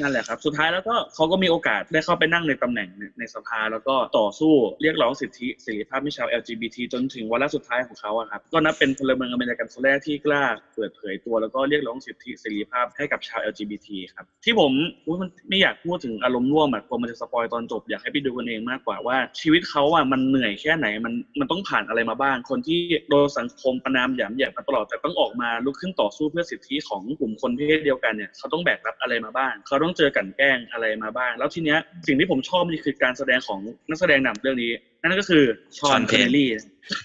[0.01, 10.43] นั่นแหละครับสุดท้ายแล้วก็เขาก็มีโอกาสได้เข้าไปนั่งในตำแหน่งในในสภาแล้วก็ต่อสู้เรียกร้องสิทธิเสรีภาพให้ชาว LGBT จนถึงวาระสุดท้ายของเขาอะครับก็นับเป็นพลเมืองอเมริกันคนแรกที่กล้า
[10.75, 14.73] เปิดเผยตัวแล้วก็เรียกร้องสิทธิเสรีภาพให้กับชาว LGBT ครับที่ผม
[15.07, 35.45] อุ๊ยมันไม่อยากพูดถึงอารมณ์ร่วมอะกลัวมันจะ spoil ตอนจบอยากให้ไปดูกันเองมากกว่าว่า ชีวิตเขาอะมันเหนื่อยแค่ไหนมันมันต้องผ่านอะไรมาบ้าง คนที่โดนสังคมประนามหยามเหยียดมาตลอดแต่ต้องออกมาลุกขึ้นต่อสู้เพื่อสิทธิของกลุ่มคนเพศเดียวกันเนี่ยเขาต้องแบกรับอะไรมาบ้าง เขาต้องเจอกลันแกล้งอะไรมาบ้าง แล้วทีเนี้ยสิ่งที่ผมชอบนี่คือการแสดงของนักแสดงนำเรื่องนี้นั่นก็คือ
[35.79, 36.49] ชอน Sean เพ Penn นลี่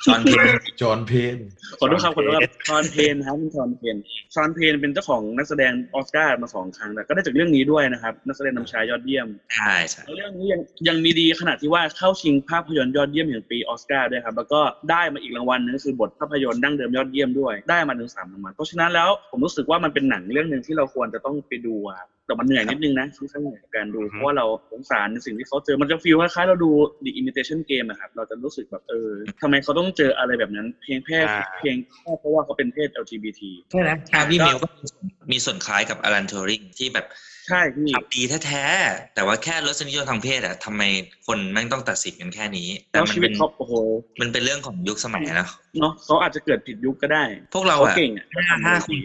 [0.06, 0.48] จอห์นเพน
[0.82, 1.38] จอห์นเพน
[1.80, 3.96] ขอโทษครับขอโทษครับ Sean Penn ครับ Sean Penn
[4.36, 26.70] Sean Penn เป็นเจ้าของนักแสดงออสการ์มาสองครั้งแต่ก็ได้จากเรื่องนี้ด้วยนะครับ นักแสดงนำชายยอดเยี่ยมใช่ใช่แล้วเรื่องนี้ยังยังมีดีขนาดที่ว่าเข้าชิงภาพยนตร์ยอดเยี่ยมแห่งปีออสการ์ด้วยครับแล้วก็ได้มาอีกรางวัลนึงก็คือบทภาพยนตร์ดั้งเดิมยอดเยี่ยมด้วยได้มาถึงสามรางวัลเพราะฉะนั้นแล้วผมรู้สึกว่ามันเป็นหนังเรื่องหนึ่งที่เราควรจะต้องไปดูอะครับแต่มันเหนื่อยนิดนึงนะค่อนข้างเหนื่อยกับการดู เพราะว่าเราสงสารในสิ่งที่เขาเจอ มันจะ feel คล้ายๆเราดู
[27.06, 29.10] The Imitation Game อะครับ เราจะรู้สึกแบบเออ
[29.42, 37.06] ทำไมเขาต้องเจออะไรแบบนั้น เพียงแค่อ่าเพียงแค่เพราะว่าเขาเป็นเพศ LGBT ใช่นะ Harvey Milkก็มีส่วนมีส่วนคล้ายกับ Alan Turing ที่แบบ
[37.48, 40.82] ใช่พี่ทำดีแท้ๆแต่ว่าแค่รสนิยมทางเพศอะทำไม
[41.28, 43.74] คนแม่งต้องตัดสินกันแค่นี้ แต่แล้วมันเป็นชีวิตเขาโอ้โห
[44.22, 45.48] มันเป็นเรื่องของยุคสมัยนะ
[45.80, 48.98] เนาะเขาอาจจะเกิดผิดยุคก็ได้ พวกเราเขาอะเก่งอะถ้าถ้าคุณ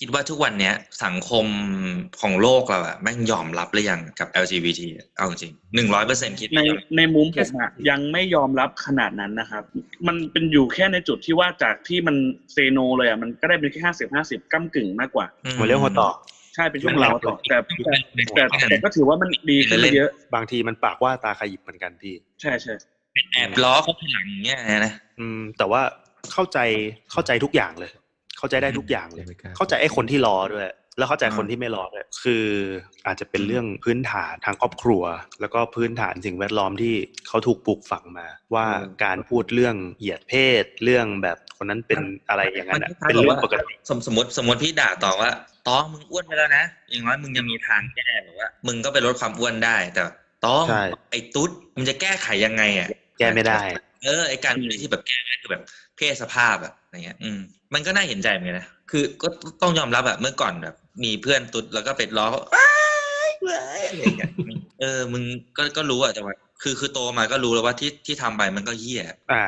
[0.00, 1.46] คิดว่าทุกวันเนี้ย สังคม
[2.20, 9.62] ของโลกเราอะแม่งยอมรับหรือยังกับ LGBT อะเอาจริงหนึ่งร้อยเปอร์เซ็นต์คิดในว่ายังในมุมผมอะยังไม่ยอมรับขนาดนั้นนะครับ
[10.06, 12.16] มันเป็นอยู่แค่ในจุดที่ว่าจากที่มัน
[12.52, 15.26] เซโนเลยอะมันก็ได้เป็นแค่ห้าสิบห้าสิบก้ากึ่งมากกว่า
[15.56, 16.10] หัวเรื่องหัวต่อ
[16.54, 17.92] ใช่เป็นช่วงเราต่อแต่แต่
[18.34, 22.74] แต่แต่แต่ก็ถือว่ามันดีขึ้นไปเยอะ บางทีมันปากว่าตาขยิบเหมือนกันพี่ ใช่ใช่
[23.32, 25.82] แอบล้อเขาทีหลังอย่างเงี้ยนะอืม แต่ว่า
[26.32, 26.58] เข้าใจ
[27.12, 27.90] เข้าใจทุกอย่างเลย
[28.38, 30.64] เข้าใจได้ทุกอย่างเลยไม่กล้าเข้าใจไอ้คนที่รอด้วย
[30.98, 32.44] แล้วเข้าใจคนที่ไม่รอเลยคือ
[33.06, 35.02] อาจจะเป็นเรื่องพื้นฐานทางครอบครัว
[35.40, 36.94] แล้วก็พื้นฐานสิ่งแวดล้อมที่
[37.28, 38.66] เขาถูกปลูกฝังมา ว่า
[39.04, 45.30] การพูดเรื่องเหยียดเพศ เรื่องแบบคนนั้นเป็นอะไรอย่างนั้นอะมันคล้ายๆเป็นเรื่องกับว่าปกติสมสมมติสมมติพี่ด่าต่อว่า
[45.68, 50.02] ต้องมึงอ้วนไปแล้วนะอย่างน้อยมึงยังมีทางแก้หรือว่า มึงก็ไปลดความอ้วนได้แต่
[50.46, 53.60] ต้องใช่ไอ้ตุ๊ดมึงจะแก้ไขยังไงอะแก้ไม่ได้
[54.04, 55.62] เออไอการที่แบบแก้ไม่ได้คือแบบ
[55.96, 57.38] เพศสภาพอะอะไรเงี้ย อืม
[57.74, 59.28] มันก็น่าเห็นใจเหมือนกันนะคือก็
[59.62, 62.70] ต้องยอมรับอะเมื่อก่อนแบบ มีเพื่อนตุ๊ดแล้วก็ไปล้อเขาอ้า
[63.28, 64.30] ยเว้ยอะไรเงี้ย
[64.80, 65.22] เออ มึง
[65.56, 69.02] ก็ก็รู้อะแต่ว่า คือคือโตมาก็รู้แล้วว่าที่ที่ทำไปมันก็เหี้ย
[69.32, 69.44] อ่า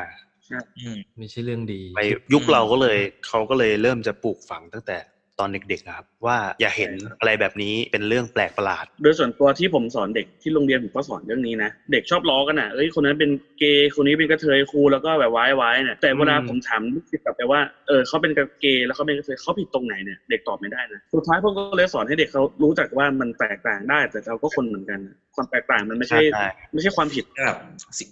[0.79, 2.01] อืมไม่ใช่เรื่องดีใน
[2.33, 4.97] ยุคอืมเราก็เลยเขาก็เลยเริ่มจะปลูกฝังตั้งแต่
[5.39, 24.99] ตอนเด็กๆนะครับว่าอย่าเห็นอะไรแบบนี้เป็นเรื่องแปลกประหลาด โดยส่วนตัวที่ผมสอนเด็กที่โรงเรียนผมก็สอนเรื่องนี้นะเด็กชอบล้อกันอะเอ้ยคนนั้นเป็นเกย์คนนี้เป็นกระเทยครูแล้วก็แบบว้ายว้ายเนี่ยแต่เวลาอืมผมถามลูกศิษย์กลับไปว่าเออเขาเป็นเกย์แล้วเขาเป็นกระเทยเขาผิดตรงไหนเนี่ยเด็กตอบไม่ได้นะสุดท้ายผมก็เลยสอนให้เด็กเขารู้จักว่ามันแตกต่างได้ แต่เราก็คนเหมือนกัน
[25.35, 27.57] ความแตกต่างมันไม่ใช่ใช่ไม่ใช่ความผิดก็แบบ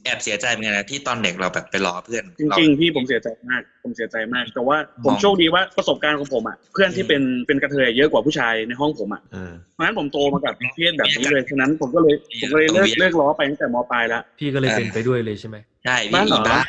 [0.04, 16.62] แอบเสียใจเหมือนกันนะที่ตอนเด็กเราแบบไปล้อเพื่อนจริงๆพี่ผมเสียใจมาก ผมเสียใจมาก แต่ว่าผมมองโชคดีว่าประสบการณ์ของผมอะเพื่อนที่เป็นเป็นกระเทยเยอะกว่าผู้ชายในห้องผมอะเออเพราะฉะนั้นผมโตมากับเพศแบบนี้เลยฉะนั้นผมก็เลยผมก็เลยเลิกเลิกล้อไปตั้งแต่มปลายแล้วพี่ก็เลยเป็นไปด้วยเลยใช่ไหมใช่บ้าพี่เหรอบ้า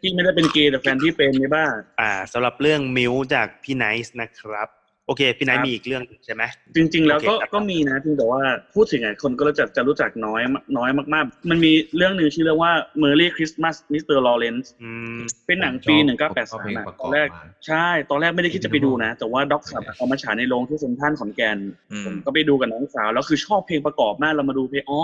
[0.00, 1.66] พี่ไม่ได้เป็นเกย์แต่แฟนพี่เป็นไม่บ้า
[2.00, 4.68] อ่าสำหรับเรื่องมิวจากพี่ไนซ์นะครับ
[5.06, 6.42] โอเคพี่ไนคซ์รับมีอีกเรื่องใช่ไหม
[6.76, 8.40] จริง ๆ แล้วก็โอเคครับก็มีนะเพียงแต่ว่า
[8.74, 10.40] พูดถึงไงคนก็รู้จักจะรู้จักน้อย
[10.78, 14.18] น้อยมากๆ มันมีเรื่องหนึ่งชื่อเรื่องว่า Merry Christmas Mr.
[14.26, 21.58] Lawrence อืมเป็นหนังปีชอบหนึ่งเก้าแปดชอบสาเพลมงอะประกตออบนแรกมาใช่ ตอนแรกไม่ได้คิดจะไปดูนะ แต่ว่าด็อกขับเอามาฉายในโรงที่เซ็นทรัลขอนแก่น
[21.92, 25.00] อืมผมก็ไปดูกับน้องสาว แล้วคือชอบเพลงประกอบมากเรามาดูเพลงอ๋อ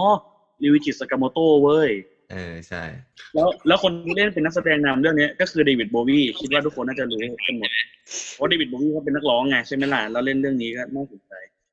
[0.62, 1.90] Ryuichi Sakamoto เว้ย
[2.30, 2.82] เออใช่
[3.34, 7.70] แล้วแล้วคนที่เล่นเป็นนักแสดงนำเรื่องนี้ก็คือ David Bowie คิดว่าทุกคนน่าจะรู้กันหมด
[8.34, 11.32] เพราะ David Bowie เขาเป็นนักร้องไงใช่ไหมล่ะแล้วเล่นเรื่องนี้ก็น่าสนใจ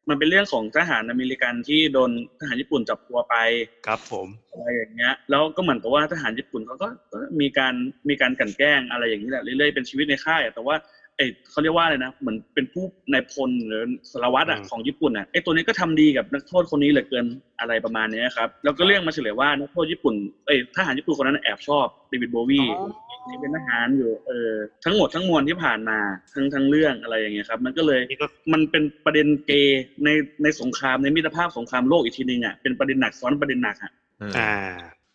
[0.09, 3.35] มันเป็นเรื่องของทหารอเมริกันที่โดนทหารญี่ปุ่นจับตัวไป
[3.87, 7.73] ครับผมอะไรอย่างเงี้ย แล้วก็เหมือนกับว่าทหารญี่ปุ่นเขาก็ก็มีการ
[8.09, 10.75] มีการกลั่นแกล้งอะไรอย่างนี้แหละเรื่อยๆเป็นชีวิตในค่ายอะแต่ว่า
[11.17, 17.25] เอยเขาเรียกว่าอะไรนะ เหมือนเป็นผู้นายพลหรือสารวัตรอะอืมของญี่ปุ่นอะไอตัวนี้ก็ทำดีกับนักโทษคนนี้เหลือเกิน
[17.59, 20.13] อะไรประมาณเนี้ยครับ แล้วก็เรื่องมาเฉลยว่านักโทษญี่ปุ่น
[20.45, 22.61] เอยทหารญี่ปุ่นคนนั้นแอบชอบเดวิดโบวี
[23.27, 24.51] ที่เป็นทหารอยู่เออ
[24.85, 25.99] ทั้งหมดทั้งมวลที่ผ่านมา
[26.33, 30.09] ทั้งทั้งเรื่องอะไรอย่างเงี้ยครับ มันก็เลยนี่ก็มันเป็นประเด็นเกย์ใน
[30.43, 34.53] ในสงครามในมิตรภาพสงครามโลกอีกทีนึงอะเป็นประเด็นหนักซ้อนประเด็นหนักอะเอออ่า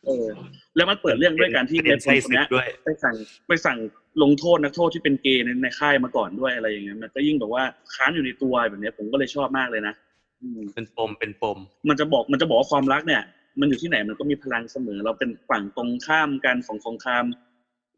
[0.06, 0.28] เออ
[0.76, 3.14] แล้วมันเปิดเรื่องด้วยการที่เป็นในไส้คนศึเนี้กยด้วยไปสั่ง
[3.48, 3.78] ไปสั่ง
[4.22, 7.62] ลงโทษนักโทษที่เป็นเกย์ในในค่ายมาก่อนด้วยอะไรอย่างเงี้ยมันก็ยิ่งแบบว่า
[7.94, 9.94] ค้านอยู่ในตัวแบบเนี้ย ผมก็เลยชอบมากเลยนะ
[10.42, 13.22] อืมเป็นปมเป็นปม มันจะบอกมันจะบอกว่าความรักเนี่ย
[13.60, 17.24] มันอยู่ที่ไหนมันก็มีพลังเสมอ เราเป็นฝั่งตรงข้ามกันของสงคราม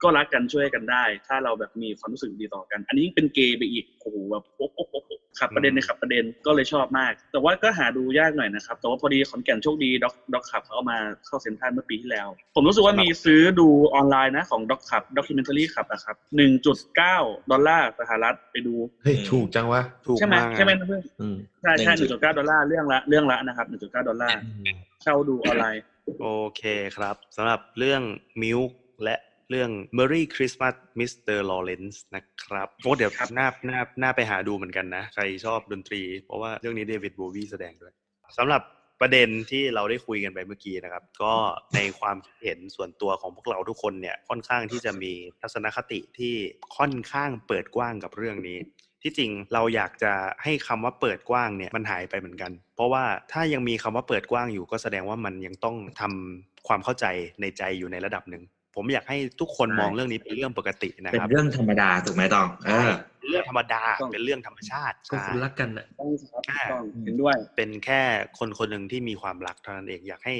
[0.05, 17.17] ก็รักกันช่วยกันได้ ถ้าเราแบบมีความรู้สึกดีต่อกัน อันนี้ยิ่งเป็นเกย์ไปอีกโอ้โหแบบโอ๊ะโอ๊ะโอ๊ะโอ๊ะขับประเด็นในขับประเด็นก็เลยชอบมาก แต่ว่าก็หาดูยากหน่อยนะครับ แต่ว่าพอดีขอนแก่นโชคดีด็อกด็อกขับเขาเอามาเข้าเซ็นทรัลเมื่อปีที่แล้ว ผมรู้สึกว่ามีซื้อดูออนไลน์นะของ Doc Club Documentary Club นะครับหนึ่งจุดเก้า
[17.51, 25.83] ดอลลาร์สหรัฐไปดูเฮ้ยถูกจังวะถูกใช่ไหมมากใช่ไหมนะเพื่อนอืมใช่ใช่หนึ่งจุดเก้าดอลลาร์เรื่องละเรื่องละนะครับหนึ่งจุดเก้าดอลลาร์อืมเช่าดูออนไลน์
[26.21, 26.62] โอเค
[26.97, 28.03] ครับสำหรับเรื่อง
[28.43, 28.61] มิว
[29.05, 29.17] และ
[29.51, 31.39] เรื่อง Merry Christmas Mr.
[31.51, 37.93] Lawrence นะครับโอ้เดี๋ยวครับน่าน่าน่าไปหาดูเหมือนกันนะ ใครชอบดนตรี เพราะว่าเรื่องนี้ David Bowie แสดงด้วย
[38.39, 38.63] สำหรับ
[39.01, 41.33] ประเด็นที่เราได้คุยกันไปเมื่อกี้นะครับ ก็
[41.75, 46.35] ในความคิดเห็นส่วนตัวของพวกเราทุกคนเนี่ยค่อนข้างที่จะมีทัศนคติที่
[46.77, 48.59] ค่อนข้างเปิดกว้างกับเรื่องนี้
[49.03, 57.07] ที่จริงเราอยากจะให้คำว่าเปิดกว้างเนี่ยมันหายไปเหมือนกัน เพราะว่าถ้ายังมีคำว่าเปิดกว้างอยู่ก็แสดงว่ามันยังต้องทำความเข้าใจ
[57.41, 58.43] ในใจอยู่ในระดับหนึ่ง
[58.75, 68.01] ผมอยากให้ทุกคนใช่มองเรื่องนี้เป็นเรื่องปกตินะเป็นครับเรื่องธรรมดาถูกไหมตองเออเป็นเรื่องธรรมดาต้องเป็นเรื่องธรรมชาติก็ใช่คนรักกันอะต้องครับอ่าต้องเห็นด้วย เป็นแค่
[68.39, 70.37] คนคนหนึ่งที่มีความรักเท่านั้นเองอยากให้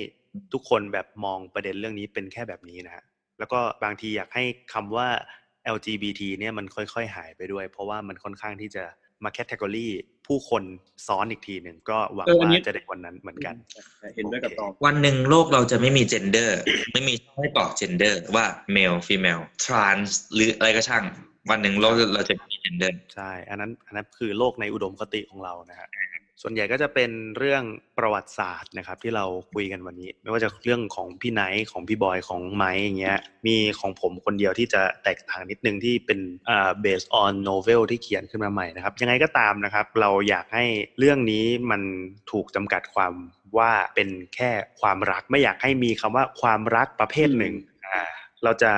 [0.53, 3.05] ทุกคนแบบมองประเด็นเรื่องนี้เป็นแค่แบบนี้นะฮะ
[3.38, 5.09] แล้วก็บางทีอยากให้คำว่า
[5.75, 8.85] LGBT เนี่ยมันค่อยๆ หายไปด้วย เพราะว่ามันค่อนข้างที่จะ
[9.25, 9.88] มา category
[10.26, 10.62] ผู้คน
[11.06, 13.54] ซ้อนอีกทีหนึ่งก็หวังเอออันว่านี้จะได้วันนั้นเหมือนกัน
[14.16, 16.61] เห็นด้วยกับตองวันหนึ่งโลกเราจะไม่มี gender
[16.92, 21.04] ไม่มีช่องให้บอก gender ว่า male female trans หรืออะไรก็ช่าง
[21.50, 25.88] วันหนึ่งโลกเราจะไม่มีเจนเดอร์ใช่ อันนั้นอันนั้นคือโลกในอุดมคติของเรานะฮะ
[26.42, 27.62] ส่วนใหญ่ก็จะเป็นเรื่อง
[27.99, 36.18] ประวัติศาสตร์นะครับ ที่เราคุยกันวันนี้ ไม่ว่าจะเรื่องของพี่ไนท์ของพี่บอยของไม้อย่างเงี้ยมีของผมคนเดียวที่จะแตกต่างนิดนึงที่เป็น
[36.49, 40.64] อ่า based on novel ที่เขียนขึ้นมาใหม่นะครับ ยังไงก็ตามนะครับ เราอยากให้
[40.99, 41.83] เรื่องนี้มัน
[42.31, 43.12] ถูกจำกัดความ
[43.59, 47.55] ว่าเป็นแค่ความรักไม่อยากให้มีคำว่าความรักประเภทหนึ่ง
[47.87, 48.12] อ่า
[48.44, 48.72] เราจะ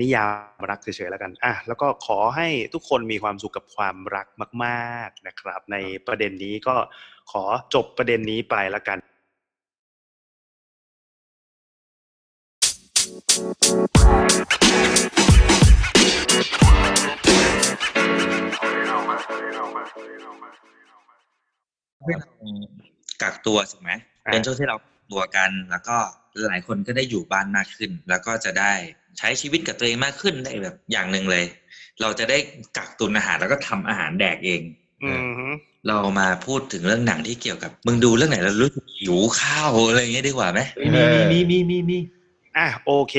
[0.00, 0.26] นิยา
[0.60, 4.26] มรักเฉยๆแล้วกันอะแล้วก็ขอให้ทุกคนมีความสุขกับความรัก
[4.64, 6.76] มาก ๆนะครับ ในประเด็นนี้ก็
[7.30, 8.98] ขอจบประเด็นนี้ไปละกัน
[23.22, 23.90] กักตัวถูกไหม
[24.32, 24.76] เป็นช่วงที่เรากัก
[25.12, 25.96] ตัวกัน แล้วก็
[26.48, 28.72] หลายคนก็ได้อยู่บ้านมากขึ้น แล้วก็จะได้
[29.18, 31.44] ใช้ชีวิตกับตัวเองมากขึ้นได้แบบอย่างหนึ่งเลย
[32.00, 32.38] เราจะได้
[32.76, 34.60] กักตุนอาหารแล้วก็ทำอาหารแดกเอง
[35.04, 35.48] อืมฮึ
[35.88, 40.86] เรามาพูดถึงเรื่องหนังที่เกี่ยวกับ มึงดูเรื่องไหนแล้วรู้สึกหิวข้าวอะไรอย่างเงี้ยดีกว่าไหมมี
[41.32, 41.98] มีมีมีมี
[42.56, 43.14] อะโอเค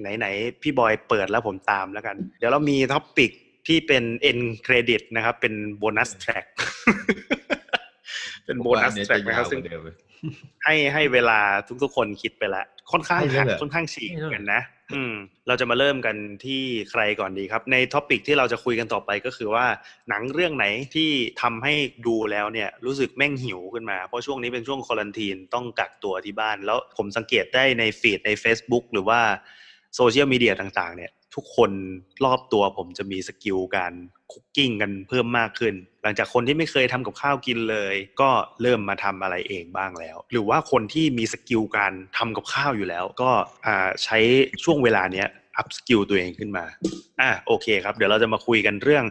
[0.00, 3.30] ไหนๆพี่บอยเปิดแล้วผมตามแล้วกัน เดี๋ยวเรามี topic
[3.66, 6.44] ที่เป็น end credit นะครับ เป็น bonus track
[8.50, 9.96] เป็นโบนัสผมว่าอันเนี้ย track จะนะครับยาวซึ่งกว่าเดิมเลย
[10.64, 11.40] ให้ให้เวลา
[11.82, 14.62] ทุกๆคนคิดไปแล้วค่อนข้างให้เยหัอะกเลยค่อนข้างฉีกกันนะ
[14.94, 15.14] อืม
[15.48, 19.66] เราจะมาเริ่มกันที่ใครก่อนดีครับ ใน topic ที่เราจะคุยกันต่อไปก็คือว่า
[20.08, 21.10] หนังเรื่องไหนที่
[21.42, 21.74] ทำให้
[22.06, 29.20] ดูแล้วเนี่ย รู้สึกแม่งหิวขึ้นมา เพราะช่วงนี้เป็นช่วง quarantine ต้องกักตัวที่บ้าน แล้วผมสังเกตได้ใน feed ใน Facebook หรือว่า
[29.96, 31.70] โซเชียลมีเดียต่างๆ เนี่ย ทุกคน
[32.24, 33.92] รอบตัวผมจะมี skill การ
[34.32, 38.30] cooking กันเพิ่มมากขึ้น หลังจากคนที่ไม่เคยทำกับข้าวกินเลย ก็
[38.62, 43.30] เริ่มมาทำอะไรเองบ้างแล้ว หรือว่าคนที่มี skill การทำกับข้าวอยู่แล้ว ก็
[43.66, 44.18] อ่าใช้
[44.64, 46.64] ช่วงเวลาเนี้ย up skill ตัวเองขึ้นมา
[47.20, 49.04] อะโอเคครับ เดี๋ยวเราจะมาคุยกันเรื่อง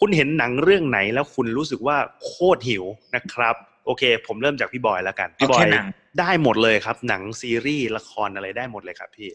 [0.00, 3.56] คุณเห็นหนังเรื่องไหนแล้วคุณรู้สึกว่าโคตรหิวนะครับ
[3.86, 5.86] โอเค ผมเริ่มจากพี่บอยแล้วกันเอาพี่บอยแค่หนัง
[6.20, 9.28] ได้หมดเลยครับ หนังซีรีส์ละครอะไรได้หมดเลยครับพี่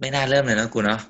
[0.00, 1.00] ไม่น่าเริ่มเลยนะกูเนาะ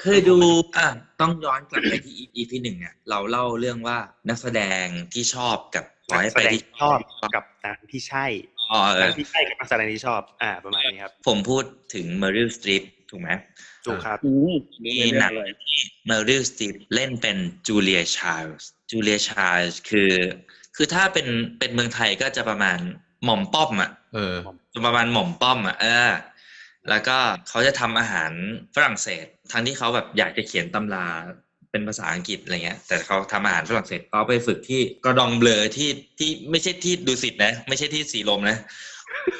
[0.00, 0.38] เคยดู
[0.76, 0.88] อะ
[1.20, 6.98] ต้องย้อนกลับไปที่ EP หนึ่งเนี่ยเราเล่าเรื่องว่านักแสดงที่ชอบกับขอนักให้แสไปดงที่ที่ชอบ
[7.34, 8.26] กับหนังที่ใช่
[8.70, 13.30] อ๋อเอหนัองที่ใช่กับนักแสดงที่ชอบ อ่า ประมาณนี้ครับ ผมพูดถึง Meryl Streep ถูกไหม
[13.86, 14.52] ถูกครับอืม
[14.84, 15.32] มีหนัง
[15.64, 15.78] ที่
[16.10, 17.36] Meryl Streep เล่นเป็น
[17.68, 20.12] Julia Childs Julia Childs คือ
[20.76, 21.26] คือถ้าเป็น
[21.58, 22.78] เป็นเมืองไทยก็จะประมาณ
[23.24, 24.34] หม่อมป้อมอะเออ
[24.86, 26.10] ประมาณหม่อมป้อมอะเออ
[26.88, 28.32] แล้วก็เขาจะทำอาหาร
[28.74, 31.06] ฝรั่งเศสทั้งที่เขาแบบอยากจะเขียนตำรา
[31.70, 38.58] เป็นภาษาอังกฤษอะไรเงี้ย แต่เขาทำอาหารฝรั่งเศสเขาไปฝึกที่ Cordon Bleu ที่ที่ไม่ใช่ที่ดุสิตนะ ไม่ใช่ที่สีลมนะ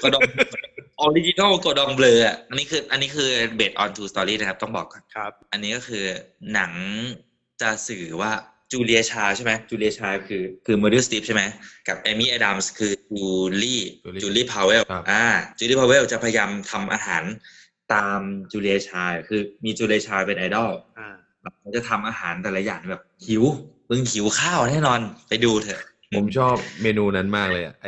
[0.03, 0.22] Cordon
[1.00, 6.05] original Cordon Bleu อะอันนี้คือ อันนี้คือ based on true story นะครับ ต้องบอกก่อนครับ อันนี้ก็คือ
[6.55, 6.72] หนัง
[7.62, 8.33] จะสื่อว่า
[8.72, 11.42] จูเลียชายด์ใช่ไหมจูเลียชายด์คือคือเมอรีลสตรีปใช่ไหม
[11.88, 13.26] กับเอมี่อดัมส์คือจู
[13.62, 15.24] ลี่ Julie จูลี่พาวเวลครับอ่า
[15.59, 17.22] จูลี่พาวเวลจะพยายามทำอาหาร
[17.92, 18.20] ตาม
[18.52, 21.09] จูเลียชายด์คือมีจูเลียชายด์เป็นไอดอลอ่า
[21.61, 23.44] เขาจะทำอาหารแต่ละอย่างแบบหิว
[23.88, 25.83] มึงหิวข้าวแน่นอนไปดูเถอะ
[26.16, 27.87] ผมชอบเมนูนั้นมากเลยอะไอ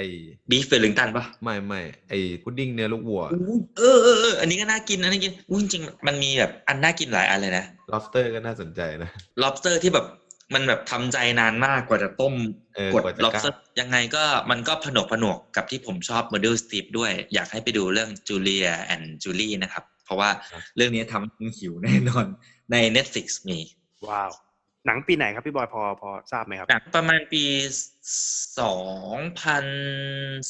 [0.51, 9.11] beef Wellington ปะไม่ไม่ไอพุดดิ้งเนื้อลูกวัวอู้เออเออเอออันนี้ก็น่ากินอันนี้กินอู้จริงๆมันมีแบบอันน่ากินหลายอันเลยนะ lobster ก็น่าสนใจนะ
[9.43, 10.07] lobster ที่แบบ
[10.55, 12.35] มันแบบทำใจนานมากกว่าจะต้ม
[12.77, 20.31] เออกดกว่าจะ lobster ยังไงก็มันก็ผนวกผนวกกับที่ผมชอบ Model Steve ด้วย อยากให้ไปดูเรื่อง Julia and Julie นะครับ เพราะว่า
[20.77, 22.27] เรื่องนี้ทำให้คุณหิวแน่นอน
[22.73, 23.59] ใน Netflix มี
[24.09, 24.31] ว้าว
[24.87, 27.45] หนังปีไหนครับพี่บอยพอพอทราบไหมครับหนังประมาณปี
[28.61, 28.75] สอ
[29.17, 29.67] งพัน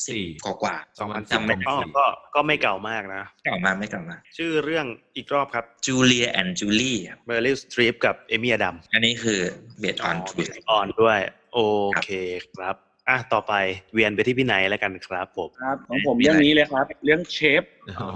[0.06, 9.40] สี่กว่ากว่าสองพันจำไม่ได้ก็ก็ก็ไม่เก่ามากนะเก่ามาไม่เก่ามาชื่อเรื่องอีกรอบครับ Julia and Julie ครับเมอร์ลิลสตรีฟกับเอมี่อดัมอันนี้คือ
[9.82, 11.18] based on มี true ออนด้วย
[11.54, 11.58] โอ
[12.04, 12.10] เค
[12.56, 12.76] ครับ
[13.08, 13.54] อะต่อไป
[13.94, 17.62] เวียนไปที่พี่ไนท์แล้วกันครับผมครับของผมเรื่องนี้เลยครับ เรื่องเชฟ
[18.00, 18.10] อ๋อ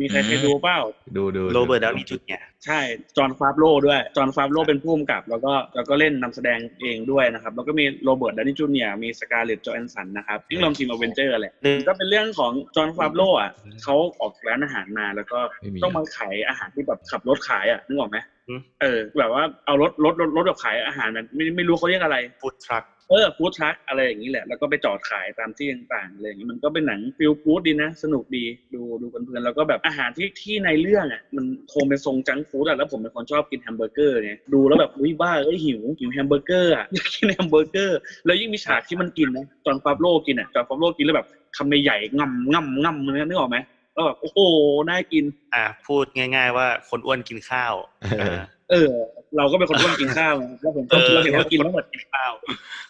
[0.00, 0.78] มีใครเคยดูเปล่า
[1.16, 2.80] ดูดูโรเบิร์ตดาวนีย์จูเนียร์ ใช่
[3.16, 11.54] จอห์นฟาบโลด้วย จอห์นฟาบโลเป็นผู้กำกับ แล้วก็แล้วก็เล่นนำแสดงเองด้วยนะครับ แล้วก็มีโรเบิร์ตดาวนีย์จูเนียร์มีสการ์เลตโจแฮนสันนะครับที่รวมทีมอเวนเจอร์แหละ
[11.88, 13.50] ก็เป็นเรื่องของจอห์นฟาบโลอะ
[13.82, 43.56] เขาออกร้านอาหารมาแล้วก็ไม่มีต้องมาขายอาหารที่แบบขับรถขายอะนึกออกไหมอืมเออ แบบว่าเอารถรถรถรถแบบขายอาหารแบบไม่ไม่รู้เขาเรียกอะไร food truck เออ food truck อะไรอย่างนี้แหละ แล้วก็ไปจอดขายตามที่ต่างๆอะไรอย่างนี้มันก็เป็นหนัง feel good ดีนะ สนุกดีดูดูเพลินๆแล้วก็แบบอาหารที่ที่ในเรื่องอะมันคงเป็นทรง junk food อะแล้วผมเป็นคนชอบกินแฮมเบอร์เกอร์ไงดูแล้วแบบอุ้ยบ้าเอ้ยหิวหิวแฮมเบอร์เกอร์อะอยากกินแฮมเบอร์เกอร์แล้วยิ่งมีฉากที่มันกินนะจอห์นฟาบโลกินอะจอห์นฟาบโลกินแล้วแบบคำใหญ่ๆง่ำง่ำง่ำนึกออกไหม
[43.94, 44.38] แล้วแบบโอ้โห
[44.88, 47.74] น่ากิน อะพูดง่าย ๆ ว่าคนอ้วนกินข้าว
[48.20, 48.22] อ
[48.70, 52.32] เออเออ เราก็เป็นคนร่วมกินข้าวไงเราเห็นเราเห็นว่ากินแล้วหมดกินข้าว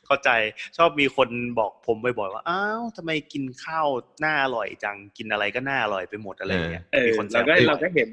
[0.07, 0.31] เข้าใจ
[0.77, 3.87] ชอบมีคนบอกผมบ่อยๆว่าอ้าวทำไมกินข้าว
[4.25, 8.09] น่าอร่อยจังกินอะไรก็น่าอร่อยไปหมดอะไรอย่างเงี้ยเออมีคนแซเราวก็บ่อยเราก็เห็น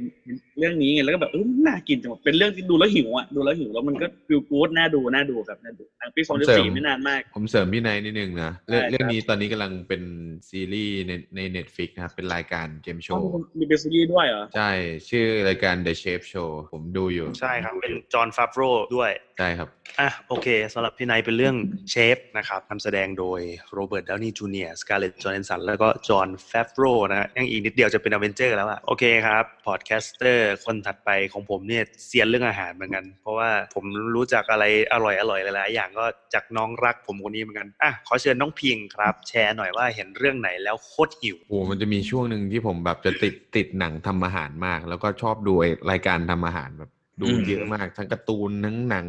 [0.59, 10.01] เรื่องนี้ไงแล้วก็แบบเออน่ากินจังวะเป็นเรื่องที่ดูแล้วหิวอะดูแล้วหิวแล้วมันก็ฟิลกู๊ดน่าดูน่าดูแบบน่าดูหนังปีสองพันสี่ไม่นานมาก ผมเสริมพี่ไนท์นิดนึงนะเรื่องได้ครับเรื่องนี้ตอนนี้กำลังเป็น
[10.49, 14.69] ซีรีส์ในใน Netflix นะครับเป็นรายการเกมโชอ๋อว์มีเป็นซีรีส์ด้วยเหรอใช่
[15.09, 18.61] ชื่อรายการ The Chef Show ผมดูอยู่ใช่ครับ เป็นจอนแฟฟโร
[18.95, 21.55] ด้วยใช่ครับอะโอเคสำหรับพี่ไนท์เป็นเรื่อง
[21.91, 23.39] เชฟนะครับนำแสดงโดย
[23.73, 33.85] โรเบิร์ตดาวนีย์จูเนียร์สการ์เลตโจแฮนสันแล้วก็จอห์นแฟฟโรนะฮะยังอีกนิดเดียวจะเป็นอเวนเจอร์แล้วอะโอเคครับ podcaster คนถัดไปของผมเนี่ยเซียนเรื่องอาหารเหมือนกัน เพราะว่าผม
[34.15, 49.07] รู้จักอะไรอร่อยอร่อยหลายๆอย่างก็จากน้องรักผมคนนี้เหมือนกันอะขอเชิญน้องพิงครับแชร์หน่อยว่าเห็นเรื่องไหนแล้วโคตรหิวโอ้มันจะมีช่วงหนึ่งที่ผมแบบจะติดติดหนังทำอาหารมาก แล้วก็ชอบดูไอ้รายการทำอาหารแบบ ดูอืมเยอะมากทั้งการ์ตูนทั้งหนัง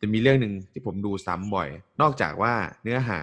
[0.00, 1.68] จะมีเรื่องหนึ่งที่ผมดูซ้ำบ่อย
[2.00, 3.20] นอกจากว่าเนื้อหา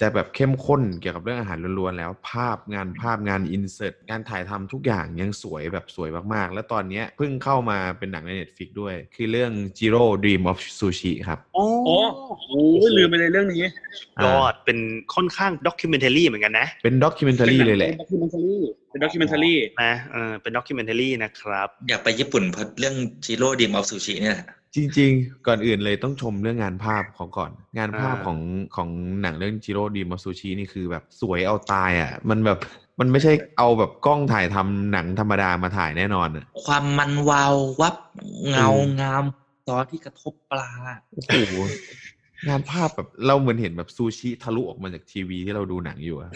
[0.00, 11.98] จะแบบเข้มข้นเกี่ยวกับเรื่องอาหารล้วนๆแล้ว ภาพงานภาพงานอินเสิร์ตงานถ่ายทำทุกอย่างยังสวยแบบสวยมากๆ แล้วตอนเนี้ยเพิ่งเข้ามาเป็นหนังใน Netflix ด้วย คือเรื่อง Jiro Dream of Sushi ครับ โอ้อ๋อ
[12.48, 13.68] โอ้ยลืมไปเลยเรื่องนี้
[14.24, 14.78] ยอดเป็น
[15.14, 18.56] ค่อนข้าง documentary เหมือนกันนะ เป็น documentary เลยแหละเป็น documen tary
[18.90, 28.38] เป็น documentary นะเออเป็น documentary นะครับ อยากไปญี่ปุ่นเพราะเรื่อง Jiro Dream of Sushi เนี่ยแหละ จริง ๆ ก่อนอื่นเลยต้องชมเรื่องงานภาพของเขาก่อน งานภาพอ่าของ
[28.76, 28.88] ของ
[29.22, 32.58] หนังเรื่อง Jiro Dream of Sushi นี่คือแบบสวยเอาตายอะ มันแบบ
[33.00, 37.96] มันไม่ใช่เอาแบบกล้องถ่ายทำหนังธรรมดามาถ่ายแน่นอนอะความมันวาววับ
[38.50, 38.68] เงา
[39.00, 39.24] งาม
[39.66, 40.70] ซอสที่กระทบปลา
[41.14, 41.54] โอ้โห
[42.48, 46.30] งานภาพแบบเราเหมือนเห็นแบบซูชิทะลุออกมาจากทีวีที่เราดูหนังอยู่อะ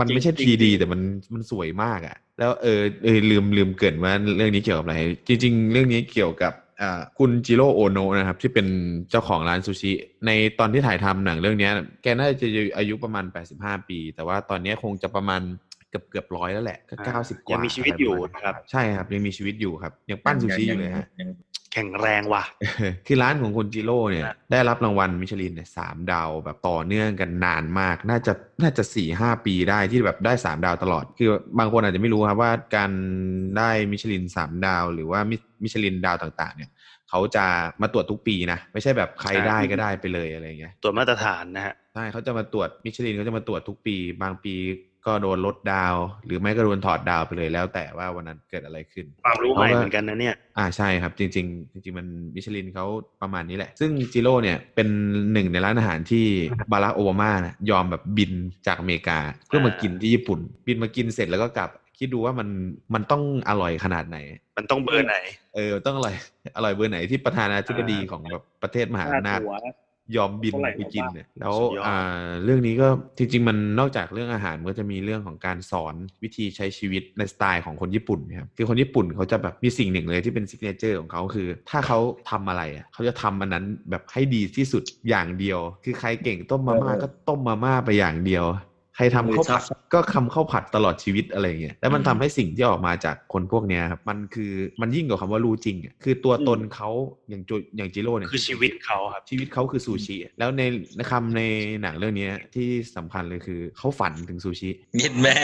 [0.00, 1.00] มันไม่ใช่จริทีงๆดีแต่มัน
[1.34, 4.96] มันสวยมากอะแล้วเออเออลืมลืมเกรินว่าเรื่องนี้เกี่ยวกับอะไร
[5.28, 6.69] จริง ๆ เรื่องนี้เกี่ยวกับอ่า
[7.18, 8.66] คุณจิโร่โอโนะนะครับ ที่เป็น
[9.10, 9.92] เจ้าของร้านซูชิ
[10.26, 13.24] ในตอนที่ถ่ายทำหนังเรื่องเนี้ยแกน่าจะอายุประมาณ
[13.56, 15.42] 85 ปี แต่ว่าตอนนี้คงจะประมาณ
[15.90, 21.30] เกือบเกือบร้อยแล้วแหละก็อ่าเก้าสิบกว่ายังมีชีวิตอยู่ะไปมาณนะครับ ใช่ครับยังมีชีวิตอยู่ครับ ยังปั้นซูชิอยู่เลยฮะง
[21.72, 22.44] แข็งแรงว่ะ
[23.06, 32.90] คือร้านของคุณจิโร่เนี่ยครับได้รับรางวัลมิชลินเนี่ยสามดาวแบบต่อเนื่องกันนานมาก น่าจะน่าจะสี่ห้าปีได้ที่แบบได้สามดาวตลอด คือบางคนอาจจะไม่รู้ครับว่าการ
[33.58, 36.70] ได้มิชลินสามดาว หรือว่ามิมิชลินดาวต่างๆ เนี่ย
[37.10, 37.44] เขาจะ
[37.82, 44.54] มาตรวจทุกปีนะ ไม่ใช่แบบใครใช่ได้ก็ได้ไปเลยอะไรอย่างเงี้ยตัวมาตรฐานนะฮะใช่เขาจะมาตรวจมิชลินเขาจะมาตรวจทุกปี บางปี
[45.06, 52.86] ก็โดนลดดาว หรือไม่ก็โดนถอดดาวไปเลยแล้ว แต่ว่าวันนั้นเกิดอะไรขึ้น ความรู้ใหม่เขาก็เหมือนกันนะเนี่ย อ่าใช่ครับ จริง ๆ จริง ๆ มันมิชลินเขา
[53.22, 54.88] ประมาณนี้แหละ ซึ่งจิโร่เนี่ยเป็น
[55.32, 56.24] หนึ่งในร้านอาหารที่
[56.72, 58.32] บารักโอบามานะยอมแบบบิน
[58.66, 62.48] จากอเมริกา เพื่อมากินที่ญี่ปุ่น บินมากินเสร็จแล้วก็กลับคิดดูว่ามัน
[62.94, 64.18] มันต้องอร่อยขนาดไหน
[64.56, 65.16] มันต้องเบอร์ไหน
[65.54, 66.14] เออต้องอร่อย
[66.56, 69.56] อร่อยเบอร์ไหนที่ประธานาธิบดีของแบบประเทศมหาค่าอำนาจตั๋ว
[70.16, 71.98] ยอมบินเท่าไหร่ไปกินวะเนี่ยแล้วสุดยอดอ่า
[72.44, 81.98] เรื่องนี้ก็จริง ๆ มันนอกจากเรื่องอาหารมันก็จะมีเรื่องของการสอนวิธีใช้ชีวิตในสไตล์ของคนญี่ปุ่นนะครับคือคนญี่ปุ่นเขาจะแบบมีสิ่งหนึ่งเลยที่เป็น signature ของเขาคือ ถ้าเขา
[82.30, 89.62] ทำอะไรอะเขาจะทำอันนั้นแบบให้ดีที่สุดอย่างเดียว คือใครเก่งต้มมาม่าก็ต้มมาม่าไปอย่างเดียวใครทำข้าวผัด
[89.94, 96.90] ก็คำข้าวผัดตลอดชีวิตอะไรอย่างเงี้ยแล้วมันทำให้สิ่งที่ออกมาจากคนพวกเนี้ยครับมันคือมันยิ่งกว่าคำว่ารู้จริงอะคือตัวตนเขา
[97.30, 100.62] อย่างโจอย่างจิโร่เนี่ยคือชีวิตเขาครับชีวิตเขาคือซูชิแล้วใน
[100.96, 101.42] ในคำใน
[101.82, 105.36] หนังเรื่องนี้ที่สำคัญเลยคือเขาฝันถึงซูชิเย็นแม่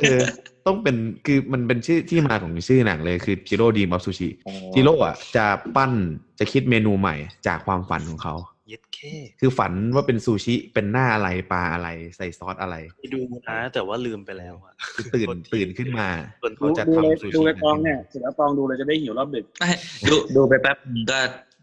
[0.00, 0.20] เออ
[0.66, 4.28] ต้องเป็นคือมันเป็นชื่อที่มาของชื่อหนังเลยคือจิโร่ดีมอฟซูชิ
[4.74, 5.92] จิโร่อะจะปั้น
[6.38, 7.14] จะคิดเมนูใหม่
[7.46, 8.34] จากความฝันของเขา
[8.68, 8.98] เย็ดเค
[9.40, 16.08] คือฝันว่าเป็นซูชิเป็นหน้าอะไรปลาอะไรใส่ซอสอะไรไปดูนะแต่ว่าลืมไปแล้วอะคือตื่นตื่นขึ้นมา
[16.42, 19.70] ส่วนดูเขาจะดูเลยทำซูชิดูเลยตองเนี่ยเสร็จแล้วตองดูเลยจะได้หิวรอบดึกไม่
[20.08, 21.18] ดูดูไปแป๊บนึงก็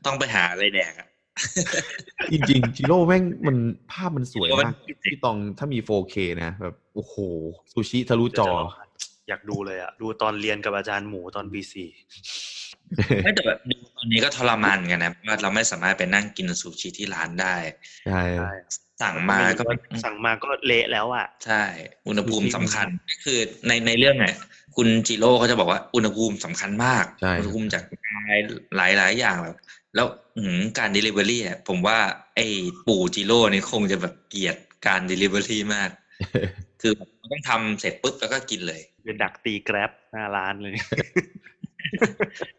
[0.05, 1.07] ต้องไปหาอะไรแดกอะ
[2.31, 3.57] จริงๆจิโร่แม่งมัน
[3.91, 7.15] ภาพมันสวยจิโร่มันมากพี่ตองถ้ามี 4K นะแบบโอ้โห
[7.71, 8.49] ซูชิทะลุจอ
[9.29, 11.89] อยากดูเลยอะดูตอนเรียนกับอาจารย์หมูตอนปีสี่
[13.23, 17.55] ไม่แต่แบบดูตอนนี้ก็ทรมานกันนะเพราะว่าเราไม่สามารถไปนั่งกินซูชิที่ร้านได้
[18.05, 18.51] ใช่ใช่
[19.01, 19.63] สั่งมาก็
[20.03, 21.63] สั่งมาก็เละแล้วอะใช่
[22.07, 24.35] อุณหภูมิสำคัญก็คือในในเรื่องเนี่ย
[24.75, 28.37] คุณจิโร่เขาจะบอกว่าอุณหภูมิสำคัญมากใช่อุณหภูมิจากกาย
[28.75, 29.57] หลายหลายอย่างแบบ
[29.95, 31.97] แล้วอื้อหือการ Delivery อะผมว่า
[32.35, 32.45] ไอ้
[32.87, 35.89] ปู่จิโร่เนี่ยคงจะแบบเกลียดการ Delivery มาก
[36.81, 40.73] คือแบบมันต้องทำเสร็จปุ๊บแล้วก็กินเลยเป็นดักตีแกร็บหน้าร้านเลย